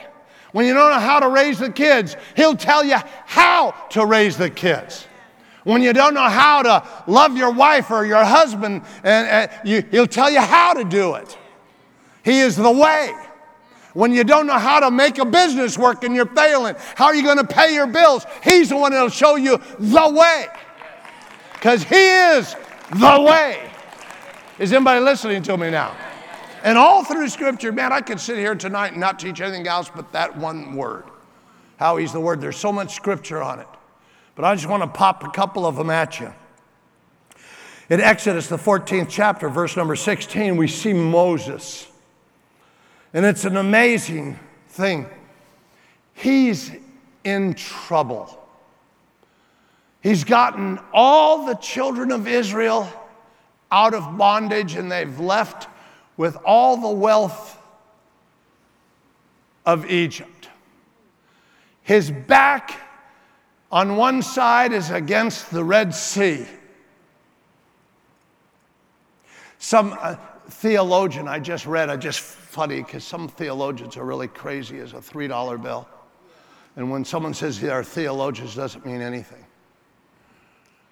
When 0.52 0.66
you 0.66 0.74
don't 0.74 0.92
know 0.92 1.00
how 1.00 1.20
to 1.20 1.30
raise 1.30 1.60
the 1.60 1.72
kids, 1.72 2.16
He'll 2.36 2.56
tell 2.56 2.84
you 2.84 2.98
how 3.26 3.72
to 3.92 4.06
raise 4.06 4.38
the 4.38 4.50
kids. 4.50 5.08
When 5.64 5.82
you 5.82 5.94
don't 5.94 6.14
know 6.14 6.30
how 6.30 6.62
to 6.62 6.88
love 7.08 7.36
your 7.36 7.52
wife 7.52 7.90
or 7.90 8.06
your 8.06 8.24
husband, 8.24 8.84
and, 9.04 9.28
and 9.28 9.52
you, 9.68 9.84
he'll 9.90 10.06
tell 10.06 10.30
you 10.30 10.40
how 10.40 10.74
to 10.74 10.84
do 10.84 11.16
it. 11.16 11.36
He 12.24 12.40
is 12.40 12.56
the 12.56 12.72
way. 12.72 13.12
When 13.94 14.14
you 14.14 14.24
don't 14.24 14.46
know 14.46 14.60
how 14.60 14.82
to 14.82 14.92
make 14.92 15.18
a 15.18 15.26
business 15.26 15.76
work 15.76 16.04
and 16.04 16.14
you're 16.14 16.28
failing, 16.28 16.76
how 16.96 17.06
are 17.06 17.16
you 17.16 17.24
going 17.24 17.38
to 17.38 17.48
pay 17.48 17.74
your 17.74 17.88
bills? 17.88 18.28
He's 18.44 18.70
the 18.70 18.78
one 18.78 18.92
that'll 18.92 19.10
show 19.10 19.38
you 19.38 19.60
the 19.80 20.10
way. 20.10 20.48
Because 21.54 21.84
He 21.84 21.96
is 21.96 22.56
the 22.92 23.26
way. 23.28 23.72
Is 24.58 24.72
anybody 24.72 25.02
listening 25.02 25.44
to 25.44 25.58
me 25.58 25.70
now? 25.70 25.96
And 26.64 26.78
all 26.78 27.04
through 27.04 27.28
Scripture, 27.28 27.72
man, 27.72 27.92
I 27.92 28.00
could 28.00 28.20
sit 28.20 28.38
here 28.38 28.56
tonight 28.56 28.94
and 28.94 29.02
not 29.02 29.20
teach 29.20 29.42
anything 29.42 29.68
else 29.68 29.92
but 29.94 30.14
that 30.14 30.38
one 30.38 30.76
word. 30.76 31.04
How 31.78 31.98
He's 31.98 32.14
the 32.14 32.22
Word. 32.22 32.40
There's 32.40 32.56
so 32.56 32.72
much 32.72 32.96
Scripture 32.96 33.44
on 33.44 33.60
it. 33.60 33.68
But 34.34 34.46
I 34.46 34.56
just 34.56 34.68
want 34.68 34.82
to 34.82 34.88
pop 34.88 35.24
a 35.24 35.30
couple 35.30 35.66
of 35.66 35.76
them 35.76 35.90
at 35.90 36.20
you. 36.22 36.34
In 37.90 38.00
Exodus, 38.00 38.48
the 38.48 38.58
14th 38.58 39.10
chapter, 39.10 39.50
verse 39.50 39.76
number 39.76 39.96
16, 39.96 40.56
we 40.56 40.68
see 40.68 40.94
Moses. 40.94 41.88
And 43.14 43.26
it's 43.26 43.46
an 43.46 43.58
amazing 43.58 44.40
thing. 44.70 45.06
He's 46.14 46.72
in 47.26 47.54
trouble. 47.56 48.42
He's 50.02 50.24
gotten 50.24 50.80
all 50.94 51.46
the 51.46 51.56
children 51.56 52.12
of 52.12 52.28
Israel 52.28 52.90
out 53.72 53.94
of 53.94 54.18
bondage, 54.18 54.76
and 54.76 54.92
they've 54.92 55.20
left 55.20 55.68
with 56.18 56.38
all 56.46 56.78
the 56.78 56.90
wealth 56.90 57.58
of 59.66 59.90
Egypt. 59.90 60.50
His 61.82 62.12
back 62.12 62.80
on 63.72 63.96
one 63.96 64.22
side 64.22 64.72
is 64.74 64.92
against 64.92 65.52
the 65.52 65.64
Red 65.64 65.94
Sea. 65.94 66.46
Some 69.60 69.98
uh, 70.00 70.16
theologian 70.50 71.28
I 71.28 71.40
just 71.40 71.66
read, 71.66 71.90
I 71.90 71.98
just 71.98 72.20
funny 72.20 72.82
because 72.82 73.04
some 73.04 73.28
theologians 73.28 73.98
are 73.98 74.06
really 74.06 74.28
crazy 74.28 74.80
as 74.80 74.94
a 74.94 74.98
$3 74.98 75.62
bill. 75.62 75.88
And 76.76 76.92
when 76.92 77.04
someone 77.04 77.34
says 77.34 77.60
they 77.60 77.70
are 77.70 77.84
theologians, 77.84 78.56
doesn't 78.56 78.86
mean 78.86 79.02
anything 79.02 79.44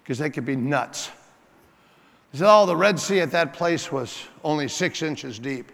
because 0.02 0.18
they 0.18 0.30
could 0.30 0.44
be 0.44 0.56
nuts. 0.56 1.10
He 2.34 2.38
said, 2.38 2.52
Oh, 2.52 2.66
the 2.66 2.74
Red 2.74 2.98
Sea 2.98 3.20
at 3.20 3.30
that 3.30 3.52
place 3.52 3.92
was 3.92 4.24
only 4.42 4.66
six 4.66 5.02
inches 5.02 5.38
deep. 5.38 5.70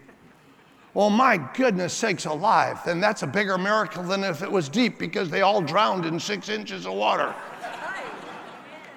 Well, 0.93 1.09
my 1.09 1.37
goodness 1.55 1.91
sakes 1.91 2.25
alive, 2.25 2.79
then 2.85 2.99
that's 2.99 3.23
a 3.23 3.27
bigger 3.27 3.57
miracle 3.57 4.03
than 4.03 4.23
if 4.23 4.43
it 4.43 4.51
was 4.51 4.69
deep 4.69 4.99
because 4.99 5.31
they 5.31 5.41
all 5.41 5.63
drowned 5.63 6.05
in 6.05 6.19
six 6.19 6.49
inches 6.49 6.85
of 6.85 6.93
water. 6.93 7.33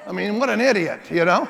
I 0.06 0.12
mean, 0.12 0.38
what 0.38 0.50
an 0.50 0.60
idiot, 0.60 1.10
you 1.10 1.24
know? 1.24 1.48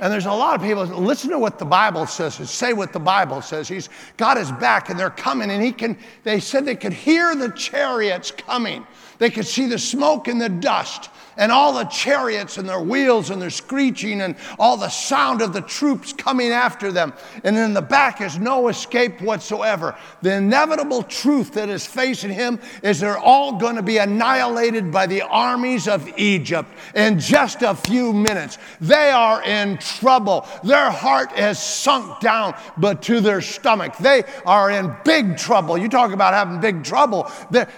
And 0.00 0.10
there's 0.10 0.24
a 0.24 0.32
lot 0.32 0.54
of 0.54 0.62
people, 0.62 0.86
listen 0.86 1.28
to 1.28 1.38
what 1.38 1.58
the 1.58 1.66
Bible 1.66 2.06
says, 2.06 2.36
say 2.48 2.72
what 2.72 2.94
the 2.94 2.98
Bible 2.98 3.42
says. 3.42 3.68
He's 3.68 3.90
got 4.16 4.38
his 4.38 4.50
back 4.52 4.88
and 4.88 4.98
they're 4.98 5.10
coming, 5.10 5.50
and 5.50 5.62
he 5.62 5.70
can, 5.70 5.98
they 6.24 6.40
said 6.40 6.64
they 6.64 6.76
could 6.76 6.94
hear 6.94 7.34
the 7.34 7.50
chariots 7.50 8.30
coming. 8.30 8.86
They 9.20 9.30
could 9.30 9.46
see 9.46 9.66
the 9.66 9.78
smoke 9.78 10.28
and 10.28 10.40
the 10.40 10.48
dust 10.48 11.10
and 11.36 11.52
all 11.52 11.72
the 11.72 11.84
chariots 11.84 12.58
and 12.58 12.68
their 12.68 12.80
wheels 12.80 13.30
and 13.30 13.40
their 13.40 13.50
screeching 13.50 14.20
and 14.22 14.34
all 14.58 14.76
the 14.76 14.88
sound 14.88 15.42
of 15.42 15.52
the 15.52 15.60
troops 15.60 16.12
coming 16.12 16.50
after 16.50 16.90
them. 16.90 17.12
And 17.44 17.56
in 17.56 17.74
the 17.74 17.82
back 17.82 18.20
is 18.20 18.38
no 18.38 18.68
escape 18.68 19.20
whatsoever. 19.20 19.96
The 20.22 20.34
inevitable 20.34 21.02
truth 21.02 21.52
that 21.52 21.68
is 21.68 21.86
facing 21.86 22.30
him 22.30 22.58
is 22.82 22.98
they're 22.98 23.18
all 23.18 23.58
going 23.58 23.76
to 23.76 23.82
be 23.82 23.98
annihilated 23.98 24.90
by 24.90 25.06
the 25.06 25.22
armies 25.22 25.86
of 25.86 26.10
Egypt 26.18 26.68
in 26.94 27.18
just 27.18 27.62
a 27.62 27.74
few 27.74 28.12
minutes. 28.12 28.58
They 28.80 29.10
are 29.10 29.42
in 29.42 29.78
trouble. 29.78 30.46
Their 30.64 30.90
heart 30.90 31.32
has 31.32 31.62
sunk 31.62 32.20
down, 32.20 32.54
but 32.76 33.02
to 33.02 33.20
their 33.20 33.42
stomach. 33.42 33.96
They 33.98 34.24
are 34.46 34.70
in 34.70 34.94
big 35.04 35.36
trouble. 35.36 35.76
You 35.76 35.88
talk 35.88 36.12
about 36.12 36.32
having 36.32 36.60
big 36.60 36.84
trouble. 36.84 37.30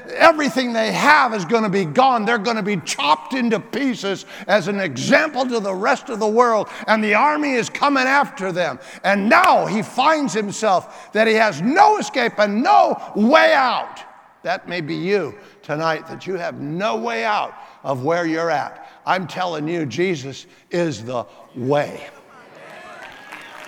Everything 0.09 0.73
they 0.73 0.93
have 0.93 1.32
is 1.35 1.45
going 1.45 1.63
to 1.63 1.69
be 1.69 1.85
gone. 1.85 2.25
They're 2.25 2.39
going 2.39 2.57
to 2.57 2.63
be 2.63 2.79
chopped 2.79 3.35
into 3.35 3.53
into 3.53 3.61
pieces 3.61 4.25
as 4.47 4.69
an 4.69 4.81
example 4.81 5.47
to 5.47 5.61
the 5.61 5.75
rest 5.75 6.09
of 6.09 6.19
the 6.19 6.27
world. 6.27 6.69
And 6.87 7.03
the 7.03 7.15
army 7.15 7.53
is 7.53 7.69
coming 7.69 8.05
after 8.05 8.53
them. 8.53 8.79
And 9.05 9.29
now 9.29 9.67
he 9.67 9.83
finds 9.83 10.33
himself 10.33 11.13
that 11.13 11.27
he 11.27 11.35
has 11.35 11.61
no 11.61 11.99
escape 11.99 12.39
and 12.39 12.63
no 12.63 13.13
way 13.15 13.53
out. 13.53 14.01
That 14.43 14.69
may 14.69 14.81
be 14.81 14.97
you 14.97 15.39
tonight, 15.63 16.09
that 16.09 16.27
you 16.27 16.35
have 16.35 16.61
no 16.61 16.97
way 16.97 17.25
out 17.25 17.55
of 17.85 18.03
where 18.03 18.27
you're 18.27 18.51
at. 18.51 18.91
I'm 19.07 19.27
telling 19.27 19.69
you, 19.69 19.87
Jesus 19.87 20.47
is 20.71 21.05
the 21.05 21.27
way. 21.55 22.09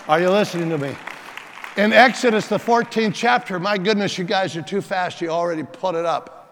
Are 0.09 0.21
you 0.21 0.31
listening 0.31 0.71
to 0.71 0.79
me? 0.79 0.97
In 1.77 1.93
Exodus, 1.93 2.47
the 2.47 2.59
14th 2.59 3.15
chapter, 3.15 3.59
my 3.59 3.79
goodness, 3.79 4.19
you 4.19 4.25
guys 4.25 4.57
are 4.57 4.63
too 4.63 4.81
fast. 4.81 5.21
You 5.21 5.31
already 5.31 5.63
put 5.63 5.95
it 5.95 6.05
up 6.05 6.44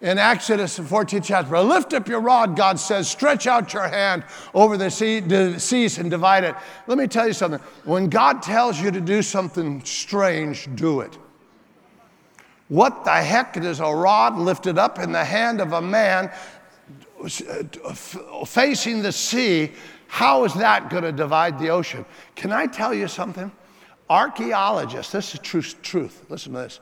in 0.00 0.18
Exodus 0.18 0.78
14 0.78 1.22
chapter. 1.22 1.58
Lift 1.60 1.94
up 1.94 2.08
your 2.08 2.20
rod, 2.20 2.56
God 2.56 2.78
says, 2.78 3.08
stretch 3.08 3.46
out 3.46 3.72
your 3.72 3.88
hand 3.88 4.24
over 4.54 4.76
the, 4.76 4.90
sea, 4.90 5.20
the 5.20 5.58
seas 5.58 5.98
and 5.98 6.10
divide 6.10 6.44
it. 6.44 6.54
Let 6.86 6.98
me 6.98 7.06
tell 7.06 7.26
you 7.26 7.32
something. 7.32 7.60
When 7.84 8.08
God 8.08 8.42
tells 8.42 8.80
you 8.80 8.90
to 8.90 9.00
do 9.00 9.22
something 9.22 9.82
strange, 9.84 10.68
do 10.74 11.00
it. 11.00 11.16
What 12.68 13.04
the 13.04 13.14
heck 13.14 13.56
is 13.56 13.80
a 13.80 13.86
rod 13.86 14.36
lifted 14.36 14.76
up 14.76 14.98
in 14.98 15.12
the 15.12 15.24
hand 15.24 15.60
of 15.60 15.72
a 15.72 15.80
man 15.80 16.30
uh, 17.22 17.94
facing 18.44 19.02
the 19.02 19.12
sea? 19.12 19.72
How 20.08 20.44
is 20.44 20.52
that 20.54 20.90
going 20.90 21.04
to 21.04 21.12
divide 21.12 21.58
the 21.58 21.70
ocean? 21.70 22.04
Can 22.34 22.52
I 22.52 22.66
tell 22.66 22.92
you 22.92 23.08
something? 23.08 23.50
Archaeologists, 24.10 25.12
this 25.12 25.34
is 25.34 25.40
truth, 25.40 25.80
truth. 25.82 26.26
Listen 26.28 26.52
to 26.52 26.58
this. 26.58 26.80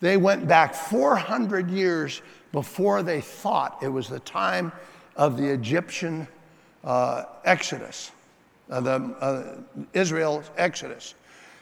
They 0.00 0.16
went 0.16 0.46
back 0.46 0.74
400 0.74 1.70
years 1.70 2.22
before 2.56 3.02
they 3.02 3.20
thought 3.20 3.76
it 3.82 3.88
was 3.88 4.08
the 4.08 4.20
time 4.20 4.72
of 5.14 5.36
the 5.36 5.46
Egyptian 5.46 6.26
uh, 6.84 7.24
exodus, 7.44 8.12
uh, 8.70 8.80
the 8.80 8.94
uh, 9.94 10.48
exodus. 10.56 11.14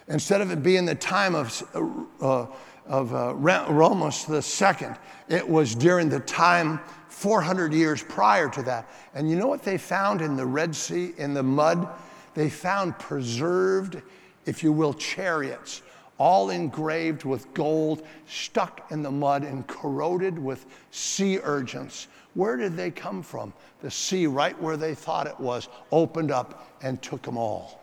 Instead 0.06 0.40
of 0.40 0.52
it 0.52 0.62
being 0.62 0.84
the 0.84 0.94
time 0.94 1.34
of, 1.34 2.04
uh, 2.20 2.46
of 2.86 3.12
uh, 3.12 3.34
Ramses 3.34 4.62
II, 4.62 4.88
it 5.28 5.48
was 5.48 5.74
during 5.74 6.08
the 6.08 6.20
time 6.20 6.78
400 7.08 7.72
years 7.72 8.04
prior 8.04 8.48
to 8.50 8.62
that. 8.62 8.88
And 9.16 9.28
you 9.28 9.34
know 9.34 9.48
what 9.48 9.64
they 9.64 9.78
found 9.78 10.20
in 10.20 10.36
the 10.36 10.46
Red 10.46 10.76
Sea, 10.76 11.12
in 11.18 11.34
the 11.34 11.42
mud? 11.42 11.88
They 12.34 12.48
found 12.48 12.96
preserved, 13.00 14.00
if 14.46 14.62
you 14.62 14.70
will, 14.72 14.94
chariots 14.94 15.82
all 16.18 16.50
engraved 16.50 17.24
with 17.24 17.52
gold, 17.54 18.06
stuck 18.26 18.90
in 18.90 19.02
the 19.02 19.10
mud 19.10 19.42
and 19.42 19.66
corroded 19.66 20.38
with 20.38 20.66
sea 20.90 21.38
urchins. 21.42 22.08
Where 22.34 22.56
did 22.56 22.76
they 22.76 22.90
come 22.90 23.22
from? 23.22 23.52
The 23.80 23.90
sea, 23.90 24.26
right 24.26 24.60
where 24.60 24.76
they 24.76 24.94
thought 24.94 25.26
it 25.26 25.38
was, 25.38 25.68
opened 25.92 26.30
up 26.30 26.68
and 26.82 27.00
took 27.02 27.22
them 27.22 27.36
all. 27.36 27.80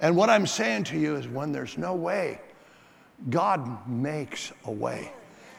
And 0.00 0.16
what 0.16 0.30
I'm 0.30 0.46
saying 0.46 0.84
to 0.84 0.98
you 0.98 1.16
is 1.16 1.26
when 1.26 1.52
there's 1.52 1.76
no 1.76 1.94
way, 1.94 2.40
God 3.30 3.88
makes 3.88 4.52
a 4.64 4.70
way. 4.70 5.12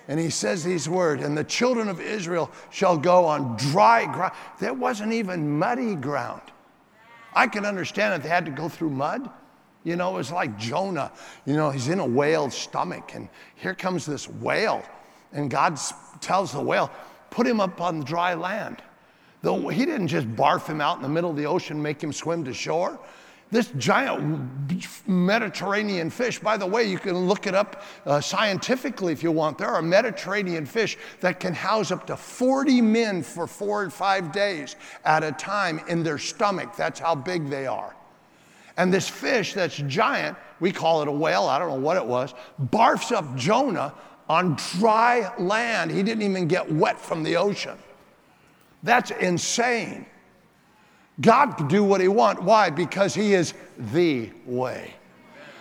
And 0.08 0.20
he 0.20 0.30
says 0.30 0.64
these 0.64 0.90
words, 0.90 1.24
and 1.24 1.38
the 1.38 1.44
children 1.44 1.88
of 1.88 2.02
Israel 2.02 2.50
shall 2.72 2.98
go 2.98 3.26
on 3.26 3.58
dry 3.58 4.06
ground. 4.06 4.34
There 4.60 4.74
wasn't 4.74 5.14
even 5.14 5.60
muddy 5.60 5.96
ground. 5.96 6.42
I 7.34 7.48
can 7.48 7.66
understand 7.66 8.16
if 8.16 8.24
they 8.24 8.30
had 8.30 8.46
to 8.46 8.52
go 8.52 8.70
through 8.70 8.90
mud. 8.90 9.30
You 9.90 9.96
know, 9.96 10.20
it's 10.20 10.32
like 10.32 10.56
Jonah. 10.60 11.12
You 11.48 11.56
know, 11.56 11.72
he's 11.72 11.88
in 11.88 12.00
a 12.00 12.06
whale's 12.06 12.54
stomach, 12.54 13.16
and 13.16 13.28
here 13.56 13.74
comes 13.74 14.06
this 14.06 14.30
whale. 14.30 14.84
And 15.34 15.50
God 15.50 15.80
tells 16.22 16.52
the 16.52 16.62
whale, 16.62 16.92
put 17.32 17.48
him 17.48 17.60
up 17.60 17.82
on 17.82 18.02
dry 18.02 18.36
land. 18.36 18.84
Though 19.42 19.68
he 19.70 19.86
didn't 19.86 20.10
just 20.10 20.28
barf 20.36 20.68
him 20.68 20.80
out 20.80 20.98
in 20.98 21.02
the 21.02 21.10
middle 21.10 21.32
of 21.32 21.38
the 21.38 21.48
ocean, 21.48 21.82
make 21.82 22.04
him 22.04 22.14
swim 22.14 22.44
to 22.46 22.54
shore. 22.54 23.00
This 23.50 23.72
giant 23.80 24.78
Mediterranean 25.08 26.12
fish, 26.12 26.38
by 26.38 26.56
the 26.56 26.68
way, 26.68 26.84
you 26.84 27.00
can 27.00 27.28
look 27.28 27.48
it 27.48 27.56
up 27.56 27.82
uh, 28.06 28.22
scientifically 28.22 29.12
if 29.12 29.24
you 29.24 29.32
want. 29.32 29.58
There 29.58 29.70
are 29.70 29.82
Mediterranean 29.82 30.68
fish 30.68 31.00
that 31.22 31.40
can 31.40 31.56
house 31.56 31.90
up 31.90 32.06
to 32.08 32.16
40 32.16 32.80
men 32.82 33.24
for 33.24 33.48
four 33.48 33.82
or 33.82 33.90
five 33.90 34.32
days 34.32 34.76
at 35.04 35.24
a 35.24 35.32
time 35.32 35.82
in 35.88 36.04
their 36.04 36.20
stomach. 36.20 36.76
That's 36.76 37.00
how 37.00 37.16
big 37.16 37.50
they 37.50 37.66
are. 37.66 37.96
And 38.80 38.94
this 38.94 39.10
fish 39.10 39.54
that's 39.54 39.76
giant, 39.76 40.38
we 40.62 40.72
call 40.72 41.02
it 41.02 41.10
a 41.10 41.12
whale, 41.12 41.48
I 41.48 41.60
don't 41.60 41.68
know 41.68 41.76
what 41.76 41.98
it 41.98 42.06
was, 42.06 42.34
barfs 42.72 43.12
up 43.12 43.36
Jonah 43.36 43.94
on 44.30 44.56
dry 44.78 45.34
land. 45.38 45.92
He 45.92 46.02
didn't 46.02 46.24
even 46.24 46.48
get 46.48 46.72
wet 46.72 46.98
from 46.98 47.22
the 47.22 47.36
ocean. 47.36 47.78
That's 48.82 49.12
insane. 49.12 50.06
God 51.20 51.58
can 51.58 51.68
do 51.68 51.84
what 51.84 52.00
he 52.00 52.08
wants. 52.08 52.42
Why? 52.42 52.70
Because 52.70 53.14
he 53.14 53.34
is 53.34 53.54
the 53.78 54.32
way. 54.46 54.94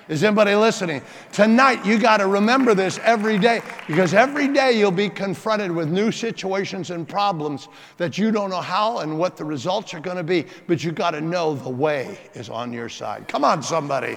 Is 0.08 0.24
anybody 0.24 0.54
listening? 0.54 1.02
Tonight, 1.32 1.84
you 1.84 1.98
got 1.98 2.16
to 2.18 2.26
remember 2.26 2.74
this 2.74 2.98
every 3.02 3.38
day 3.38 3.60
because 3.86 4.14
every 4.14 4.48
day 4.48 4.72
you'll 4.72 4.90
be 4.90 5.10
confronted 5.10 5.70
with 5.70 5.90
new 5.90 6.10
situations 6.10 6.90
and 6.90 7.06
problems 7.06 7.68
that 7.98 8.16
you 8.16 8.30
don't 8.30 8.48
know 8.48 8.62
how 8.62 8.98
and 9.00 9.18
what 9.18 9.36
the 9.36 9.44
results 9.44 9.92
are 9.92 10.00
going 10.00 10.16
to 10.16 10.22
be, 10.22 10.46
but 10.66 10.82
you 10.82 10.92
got 10.92 11.10
to 11.10 11.20
know 11.20 11.54
the 11.54 11.68
way 11.68 12.18
is 12.32 12.48
on 12.48 12.72
your 12.72 12.88
side. 12.88 13.28
Come 13.28 13.44
on, 13.44 13.62
somebody. 13.62 14.16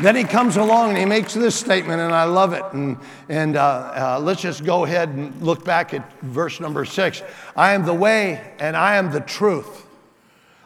Then 0.00 0.16
he 0.16 0.24
comes 0.24 0.56
along 0.56 0.90
and 0.90 0.98
he 0.98 1.04
makes 1.04 1.34
this 1.34 1.54
statement, 1.54 2.00
and 2.00 2.14
I 2.14 2.24
love 2.24 2.54
it. 2.54 2.64
And, 2.72 2.96
and 3.28 3.56
uh, 3.56 4.16
uh, 4.16 4.20
let's 4.22 4.40
just 4.40 4.64
go 4.64 4.84
ahead 4.86 5.10
and 5.10 5.38
look 5.42 5.66
back 5.66 5.92
at 5.92 6.10
verse 6.22 6.60
number 6.60 6.86
six. 6.86 7.22
I 7.54 7.74
am 7.74 7.84
the 7.84 7.92
way 7.92 8.54
and 8.58 8.74
I 8.74 8.96
am 8.96 9.12
the 9.12 9.20
truth. 9.20 9.86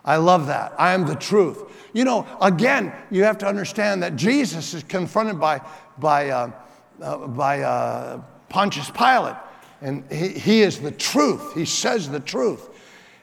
I 0.05 0.17
love 0.19 0.47
that. 0.47 0.73
I 0.79 0.95
am 0.95 1.07
the 1.07 1.17
truth. 1.17 1.73
You 1.93 2.05
know, 2.05 2.27
again, 2.41 2.93
you 3.11 3.25
have 3.25 3.39
to 3.39 3.47
understand 3.47 4.03
that 4.03 4.17
Jesus 4.17 4.75
is 4.75 4.83
confronted 4.83 5.41
by, 5.41 5.61
by, 5.99 6.31
uh, 6.31 6.51
uh 7.01 7.27
by 7.29 7.63
uh, 7.63 8.23
Pontius 8.49 8.91
Pilate, 8.91 9.37
and 9.81 10.05
he, 10.11 10.29
he 10.29 10.63
is 10.63 10.81
the 10.81 10.93
truth. 10.93 11.55
He 11.55 11.65
says 11.65 12.09
the 12.09 12.21
truth. 12.21 12.71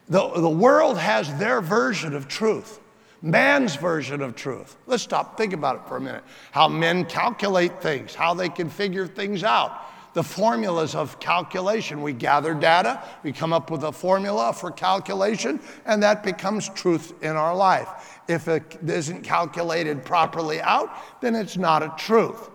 The, 0.10 0.30
the 0.30 0.50
world 0.50 0.98
has 0.98 1.34
their 1.38 1.62
version 1.62 2.14
of 2.14 2.28
truth 2.28 2.80
man's 3.24 3.78
version 3.78 4.22
of 4.22 4.36
truth. 4.36 4.76
Let's 4.86 5.02
stop, 5.02 5.38
think 5.38 5.54
about 5.54 5.78
it 5.78 5.88
for 5.88 5.98
a 5.98 6.02
minute. 6.02 6.24
How 6.52 6.68
men 6.68 7.06
calculate 7.06 7.82
things, 7.82 8.14
how 8.14 8.34
they 8.34 8.50
can 8.50 8.70
figure 8.70 9.08
things 9.08 9.44
out. 9.44 9.90
The 10.14 10.24
formulas 10.24 10.94
of 10.94 11.20
calculation. 11.20 12.04
We 12.04 12.14
gather 12.14 12.54
data, 12.54 13.02
we 13.24 13.32
come 13.32 13.52
up 13.52 13.72
with 13.72 13.84
a 13.84 13.92
formula 13.92 14.54
for 14.54 14.70
calculation, 14.70 15.60
and 15.86 16.04
that 16.04 16.22
becomes 16.22 16.70
truth 16.70 17.24
in 17.24 17.36
our 17.36 17.56
life. 17.56 18.13
If 18.28 18.48
it 18.48 18.80
isn't 18.86 19.24
calculated 19.24 20.06
properly 20.06 20.62
out, 20.62 20.90
then 21.22 21.36
it's 21.36 21.58
not 21.58 21.84
a 21.84 21.94
truth. 21.98 22.50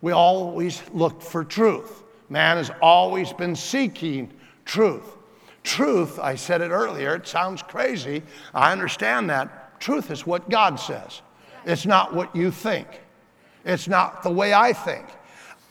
We 0.00 0.12
always 0.12 0.82
look 0.92 1.20
for 1.20 1.44
truth. 1.44 2.02
Man 2.28 2.56
has 2.56 2.70
always 2.80 3.32
been 3.32 3.56
seeking 3.56 4.32
truth. 4.64 5.16
Truth, 5.62 6.18
I 6.18 6.36
said 6.36 6.60
it 6.60 6.70
earlier, 6.70 7.16
it 7.16 7.26
sounds 7.26 7.62
crazy. 7.62 8.22
I 8.54 8.72
understand 8.72 9.28
that. 9.30 9.78
Truth 9.80 10.10
is 10.10 10.26
what 10.26 10.48
God 10.48 10.78
says, 10.78 11.22
it's 11.64 11.86
not 11.86 12.14
what 12.14 12.34
you 12.34 12.50
think, 12.50 12.86
it's 13.64 13.88
not 13.88 14.22
the 14.22 14.30
way 14.30 14.54
I 14.54 14.72
think. 14.72 15.06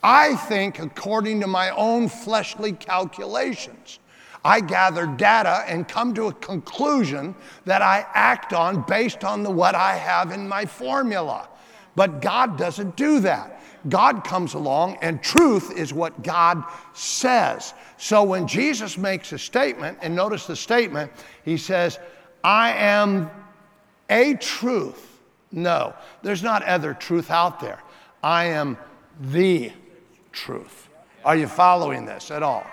I 0.02 0.36
think 0.36 0.80
according 0.80 1.41
to 1.41 1.47
my 1.47 1.71
own 1.71 2.08
fleshly 2.08 2.71
calculations. 2.73 3.99
I 4.43 4.62
gather 4.62 5.06
data 5.06 5.63
and 5.67 5.88
come 5.88 6.13
to 6.13 6.28
a 6.28 6.34
conclusion 6.34 7.36
that 7.65 7.82
I 7.82 8.06
act 8.13 8.54
on 8.54 8.84
based 8.84 9.23
on 9.23 9.43
the, 9.43 9.52
what 9.52 9.75
I 9.75 9.95
have 9.95 10.32
in 10.32 10.47
my 10.47 10.65
formula. 10.65 11.49
But 11.95 12.21
God 12.21 12.58
doesn't 12.58 12.95
do 12.95 13.19
that. 13.21 13.62
God 13.88 14.23
comes 14.23 14.54
along, 14.56 14.97
and 15.02 15.23
truth 15.23 15.71
is 15.78 15.93
what 15.93 16.21
God 16.21 16.63
says. 16.93 17.73
So 17.97 18.23
when 18.23 18.47
Jesus 18.47 18.97
makes 18.97 19.32
a 19.32 19.38
statement, 19.38 19.97
and 20.02 20.15
notice 20.15 20.45
the 20.45 20.56
statement, 20.56 21.12
he 21.45 21.58
says, 21.58 21.97
I 22.43 22.71
am 22.73 23.30
a 24.10 24.34
truth. 24.36 25.19
No, 25.52 25.93
there's 26.21 26.43
not 26.43 26.63
other 26.63 26.93
truth 26.93 27.32
out 27.32 27.60
there. 27.60 27.82
I 28.21 28.45
am 28.45 28.78
the 29.19 29.71
truth. 30.32 30.89
Are 31.23 31.36
you 31.36 31.47
following 31.47 32.06
this 32.06 32.32
at 32.32 32.43
all? 32.43 32.65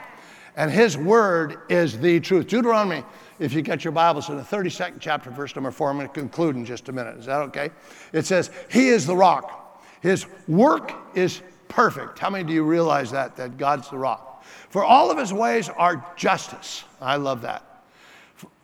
And 0.56 0.70
his 0.70 0.96
word 0.96 1.58
is 1.68 1.98
the 1.98 2.18
truth. 2.20 2.46
Deuteronomy, 2.46 3.04
if 3.38 3.52
you 3.52 3.60
get 3.60 3.84
your 3.84 3.92
Bibles 3.92 4.30
in 4.30 4.36
the 4.36 4.42
32nd 4.42 4.96
chapter, 5.00 5.30
verse 5.30 5.54
number 5.54 5.70
four, 5.70 5.90
I'm 5.90 5.96
going 5.96 6.08
to 6.08 6.12
conclude 6.12 6.56
in 6.56 6.64
just 6.64 6.88
a 6.88 6.92
minute. 6.92 7.18
Is 7.18 7.26
that 7.26 7.42
okay? 7.42 7.70
It 8.14 8.24
says, 8.24 8.50
He 8.70 8.88
is 8.88 9.06
the 9.06 9.16
rock. 9.16 9.84
His 10.00 10.26
work 10.48 10.94
is 11.14 11.42
perfect. 11.68 12.18
How 12.18 12.30
many 12.30 12.44
do 12.44 12.54
you 12.54 12.64
realize 12.64 13.10
that? 13.10 13.36
That 13.36 13.58
God's 13.58 13.90
the 13.90 13.98
rock. 13.98 14.44
For 14.70 14.84
all 14.84 15.10
of 15.10 15.18
his 15.18 15.32
ways 15.32 15.68
are 15.68 16.04
justice. 16.16 16.84
I 17.00 17.16
love 17.16 17.42
that. 17.42 17.84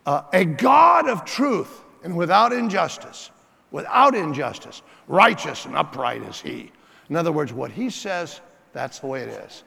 Uh, 0.06 0.22
a 0.32 0.44
God 0.44 1.08
of 1.08 1.24
truth 1.24 1.82
and 2.02 2.16
without 2.16 2.52
injustice, 2.52 3.30
without 3.70 4.14
injustice, 4.14 4.82
righteous 5.08 5.64
and 5.66 5.76
upright 5.76 6.22
is 6.22 6.40
he. 6.40 6.72
In 7.08 7.16
other 7.16 7.32
words, 7.32 7.52
what 7.52 7.70
he 7.70 7.90
says, 7.90 8.40
that's 8.72 9.00
the 9.00 9.06
way 9.06 9.22
it 9.22 9.28
is. 9.28 9.64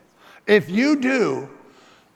If 0.48 0.70
you 0.70 0.96
do, 0.96 1.50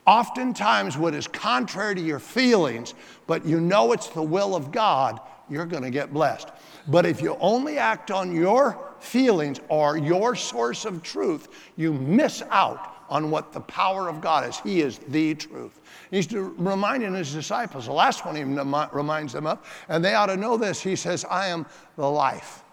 oftentimes 0.09 0.97
what 0.97 1.13
is 1.13 1.27
contrary 1.27 1.93
to 1.93 2.01
your 2.01 2.17
feelings, 2.17 2.95
but 3.27 3.45
you 3.45 3.61
know 3.61 3.91
it's 3.91 4.07
the 4.07 4.23
will 4.23 4.55
of 4.55 4.71
God, 4.71 5.19
you're 5.49 5.67
going 5.67 5.83
to 5.83 5.91
get 5.91 6.11
blessed. 6.11 6.49
But 6.87 7.05
if 7.05 7.21
you 7.21 7.37
only 7.39 7.77
act 7.77 8.09
on 8.09 8.35
your 8.35 8.79
feelings 8.99 9.59
or 9.69 9.97
your 9.97 10.35
source 10.35 10.85
of 10.85 11.03
truth, 11.03 11.47
you 11.77 11.93
miss 11.93 12.41
out 12.49 12.95
on 13.07 13.29
what 13.29 13.53
the 13.53 13.59
power 13.61 14.09
of 14.09 14.19
God 14.19 14.49
is. 14.49 14.57
He 14.57 14.81
is 14.81 14.97
the 15.09 15.35
truth. 15.35 15.79
He's 16.09 16.31
reminding 16.33 17.13
his 17.13 17.31
disciples, 17.31 17.85
the 17.85 17.91
last 17.91 18.25
one 18.25 18.35
he 18.35 18.43
reminds 18.43 19.33
them 19.33 19.45
of, 19.45 19.59
and 19.89 20.03
they 20.03 20.15
ought 20.15 20.27
to 20.27 20.37
know 20.37 20.57
this. 20.57 20.81
He 20.81 20.95
says, 20.95 21.23
I 21.29 21.49
am 21.49 21.67
the 21.97 22.09
life. 22.09 22.63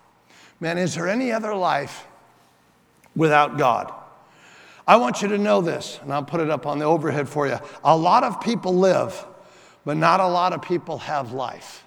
Man, 0.59 0.79
is 0.79 0.94
there 0.94 1.07
any 1.07 1.33
other 1.33 1.55
life 1.55 2.07
without 3.14 3.59
God? 3.59 3.92
I 4.87 4.96
want 4.96 5.20
you 5.22 5.29
to 5.29 5.38
know 5.38 5.61
this, 5.61 5.99
and 6.03 6.12
I'll 6.12 6.22
put 6.22 6.40
it 6.40 6.49
up 6.49 6.66
on 6.66 6.79
the 6.79 6.85
overhead 6.85 7.29
for 7.29 7.46
you. 7.46 7.59
A 7.83 7.96
lot 7.96 8.22
of 8.22 8.40
people 8.40 8.75
live, 8.75 9.27
but 9.85 9.96
not 9.96 10.20
a 10.20 10.27
lot 10.29 10.53
of 10.53 10.62
people 10.62 10.99
have 10.99 11.33
life. 11.33 11.85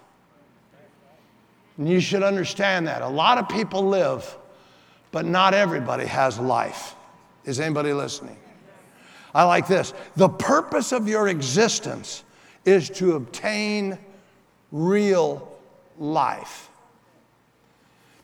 And 1.78 1.88
you 1.88 2.00
should 2.00 2.22
understand 2.22 2.86
that. 2.88 3.00
A 3.00 3.08
lot 3.08 3.38
of 3.38 3.48
people 3.48 3.88
live, 3.88 4.36
but 5.12 5.24
not 5.24 5.54
everybody 5.54 6.04
has 6.04 6.38
life. 6.38 6.94
Is 7.46 7.58
anybody 7.58 7.94
listening? 7.94 8.36
I 9.34 9.44
like 9.44 9.66
this. 9.66 9.94
The 10.16 10.28
purpose 10.28 10.92
of 10.92 11.08
your 11.08 11.28
existence 11.28 12.24
is 12.66 12.90
to 12.90 13.14
obtain 13.14 13.98
real 14.72 15.56
life. 15.98 16.68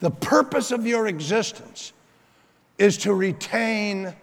The 0.01 0.11
purpose 0.11 0.71
of 0.71 0.87
your 0.87 1.07
existence 1.07 1.95
is 2.77 2.99
to 2.99 3.15
retain, 3.15 4.15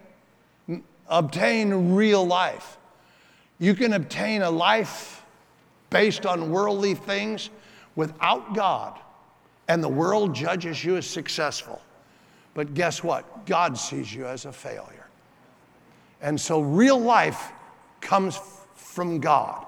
obtain 1.08 1.94
real 1.94 2.26
life. 2.26 2.78
You 3.58 3.74
can 3.74 3.92
obtain 3.92 4.42
a 4.42 4.50
life 4.50 5.22
based 5.90 6.26
on 6.26 6.50
worldly 6.50 6.94
things 6.94 7.50
without 7.94 8.54
God, 8.54 8.98
and 9.68 9.82
the 9.82 9.88
world 9.88 10.34
judges 10.34 10.84
you 10.84 10.96
as 10.96 11.06
successful. 11.06 11.80
But 12.54 12.74
guess 12.74 13.02
what? 13.02 13.46
God 13.46 13.78
sees 13.78 14.12
you 14.12 14.26
as 14.26 14.44
a 14.44 14.52
failure. 14.52 15.06
And 16.20 16.40
so 16.40 16.60
real 16.60 16.98
life 16.98 17.52
comes 18.00 18.40
from 18.74 19.20
God. 19.20 19.66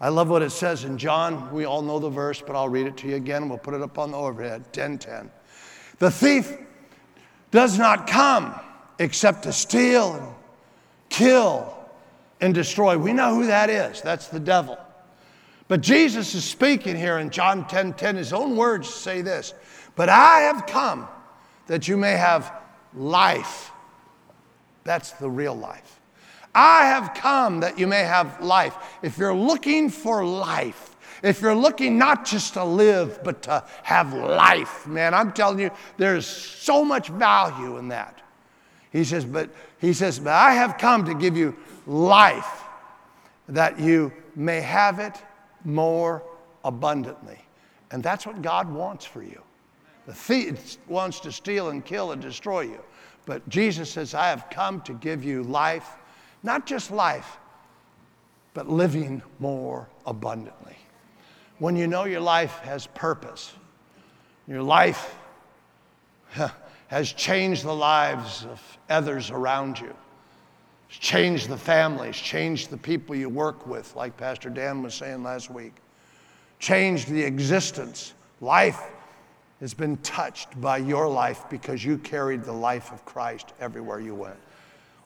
I 0.00 0.10
love 0.10 0.28
what 0.28 0.42
it 0.42 0.50
says 0.50 0.84
in 0.84 0.98
John. 0.98 1.50
We 1.52 1.64
all 1.64 1.80
know 1.80 1.98
the 1.98 2.10
verse, 2.10 2.42
but 2.42 2.54
I'll 2.54 2.68
read 2.68 2.86
it 2.86 2.96
to 2.98 3.08
you 3.08 3.16
again. 3.16 3.48
We'll 3.48 3.58
put 3.58 3.74
it 3.74 3.80
up 3.80 3.98
on 3.98 4.10
the 4.10 4.18
overhead 4.18 4.62
1010. 4.74 5.30
The 5.98 6.10
thief 6.10 6.58
does 7.50 7.78
not 7.78 8.06
come 8.06 8.60
except 8.98 9.42
to 9.44 9.52
steal 9.52 10.14
and 10.14 10.26
kill 11.08 11.76
and 12.40 12.54
destroy. 12.54 12.98
We 12.98 13.12
know 13.12 13.34
who 13.34 13.46
that 13.46 13.70
is. 13.70 14.00
That's 14.02 14.28
the 14.28 14.40
devil. 14.40 14.78
But 15.68 15.80
Jesus 15.80 16.34
is 16.34 16.44
speaking 16.44 16.96
here 16.96 17.18
in 17.18 17.30
John 17.30 17.66
10 17.66 17.94
10. 17.94 18.16
His 18.16 18.32
own 18.32 18.56
words 18.56 18.88
say 18.88 19.22
this 19.22 19.54
But 19.94 20.08
I 20.08 20.40
have 20.40 20.66
come 20.66 21.08
that 21.66 21.88
you 21.88 21.96
may 21.96 22.12
have 22.12 22.52
life. 22.94 23.70
That's 24.84 25.12
the 25.12 25.28
real 25.28 25.54
life. 25.54 26.00
I 26.54 26.86
have 26.86 27.12
come 27.14 27.60
that 27.60 27.78
you 27.78 27.86
may 27.86 28.04
have 28.04 28.40
life. 28.40 28.76
If 29.02 29.18
you're 29.18 29.34
looking 29.34 29.90
for 29.90 30.24
life, 30.24 30.96
if 31.22 31.42
you're 31.42 31.56
looking 31.56 31.98
not 31.98 32.24
just 32.24 32.54
to 32.54 32.64
live, 32.64 33.20
but 33.22 33.42
to 33.42 33.64
have 33.82 34.14
life, 34.14 34.86
man, 34.86 35.12
I'm 35.12 35.32
telling 35.32 35.58
you, 35.58 35.70
there's 35.96 36.26
so 36.26 36.84
much 36.84 37.08
value 37.08 37.76
in 37.78 37.88
that. 37.88 38.22
He 38.96 39.04
says, 39.04 39.26
but 39.26 39.50
he 39.78 39.92
says, 39.92 40.18
but 40.18 40.32
I 40.32 40.54
have 40.54 40.78
come 40.78 41.04
to 41.04 41.14
give 41.14 41.36
you 41.36 41.54
life 41.86 42.62
that 43.46 43.78
you 43.78 44.10
may 44.34 44.62
have 44.62 45.00
it 45.00 45.14
more 45.64 46.22
abundantly. 46.64 47.38
And 47.90 48.02
that's 48.02 48.24
what 48.24 48.40
God 48.40 48.72
wants 48.72 49.04
for 49.04 49.22
you. 49.22 49.42
The 50.06 50.14
thief 50.14 50.78
wants 50.88 51.20
to 51.20 51.30
steal 51.30 51.68
and 51.68 51.84
kill 51.84 52.12
and 52.12 52.22
destroy 52.22 52.62
you. 52.62 52.80
But 53.26 53.46
Jesus 53.50 53.90
says, 53.90 54.14
I 54.14 54.28
have 54.28 54.48
come 54.48 54.80
to 54.82 54.94
give 54.94 55.22
you 55.22 55.42
life, 55.42 55.90
not 56.42 56.64
just 56.64 56.90
life, 56.90 57.36
but 58.54 58.66
living 58.66 59.20
more 59.40 59.90
abundantly. 60.06 60.78
When 61.58 61.76
you 61.76 61.86
know 61.86 62.04
your 62.04 62.22
life 62.22 62.60
has 62.60 62.86
purpose, 62.86 63.52
your 64.48 64.62
life 64.62 65.14
has 66.88 67.12
changed 67.12 67.64
the 67.64 67.74
lives 67.74 68.44
of 68.44 68.78
others 68.88 69.30
around 69.30 69.78
you, 69.78 69.94
it's 70.88 70.98
changed 70.98 71.48
the 71.48 71.56
families, 71.56 72.16
changed 72.16 72.70
the 72.70 72.76
people 72.76 73.14
you 73.14 73.28
work 73.28 73.66
with, 73.66 73.94
like 73.96 74.16
Pastor 74.16 74.50
Dan 74.50 74.82
was 74.82 74.94
saying 74.94 75.22
last 75.22 75.50
week, 75.50 75.74
changed 76.58 77.08
the 77.08 77.22
existence. 77.22 78.14
Life 78.40 78.80
has 79.60 79.74
been 79.74 79.96
touched 79.98 80.60
by 80.60 80.78
your 80.78 81.08
life 81.08 81.44
because 81.50 81.84
you 81.84 81.98
carried 81.98 82.44
the 82.44 82.52
life 82.52 82.92
of 82.92 83.04
Christ 83.04 83.52
everywhere 83.58 84.00
you 84.00 84.14
went. 84.14 84.36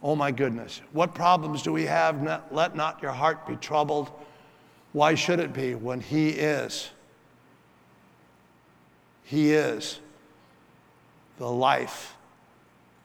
Oh 0.02 0.16
my 0.16 0.30
goodness. 0.30 0.80
What 0.92 1.14
problems 1.14 1.62
do 1.62 1.72
we 1.72 1.84
have? 1.84 2.22
Let 2.50 2.74
not 2.74 3.00
your 3.00 3.12
heart 3.12 3.46
be 3.46 3.56
troubled. 3.56 4.10
Why 4.92 5.14
should 5.14 5.38
it 5.38 5.52
be 5.52 5.74
when 5.74 6.00
He 6.00 6.30
is? 6.30 6.90
He 9.22 9.52
is 9.52 10.00
the 11.40 11.50
life, 11.50 12.14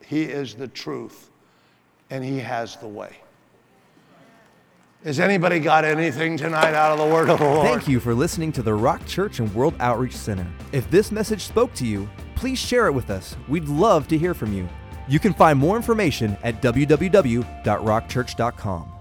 He 0.06 0.24
is 0.24 0.56
the 0.56 0.68
truth, 0.68 1.30
and 2.10 2.24
He 2.24 2.40
has 2.40 2.76
the 2.76 2.88
way. 2.88 3.16
Has 5.06 5.22
anybody 5.22 5.60
got 5.60 5.86
anything 5.86 6.36
tonight 6.36 6.74
out 6.74 6.92
of 6.92 7.00
the 7.00 7.06
Word 7.14 7.30
of 7.30 7.40
the 7.40 7.46
Lord? 7.46 7.66
Thank 7.66 7.88
you 7.88 8.02
for 8.02 8.14
listening 8.14 8.52
to 8.52 8.62
the 8.62 8.74
Rock 8.74 9.06
Church 9.08 9.40
and 9.40 9.54
World 9.56 9.74
Outreach 9.80 10.16
Center. 10.16 10.46
If 10.74 10.92
this 10.92 11.14
message 11.14 11.44
spoke 11.44 11.74
to 11.76 11.88
you, 11.88 12.10
please 12.36 12.60
share 12.60 12.88
it 12.88 12.92
with 12.92 13.10
us. 13.10 13.38
We'd 13.48 13.70
love 13.70 14.10
to 14.10 14.18
hear 14.18 14.34
from 14.34 14.54
you. 14.54 14.68
You 15.08 15.20
can 15.20 15.34
find 15.34 15.58
more 15.58 15.78
information 15.78 16.36
at 16.44 16.62
www.rockchurch.com. 16.62 18.95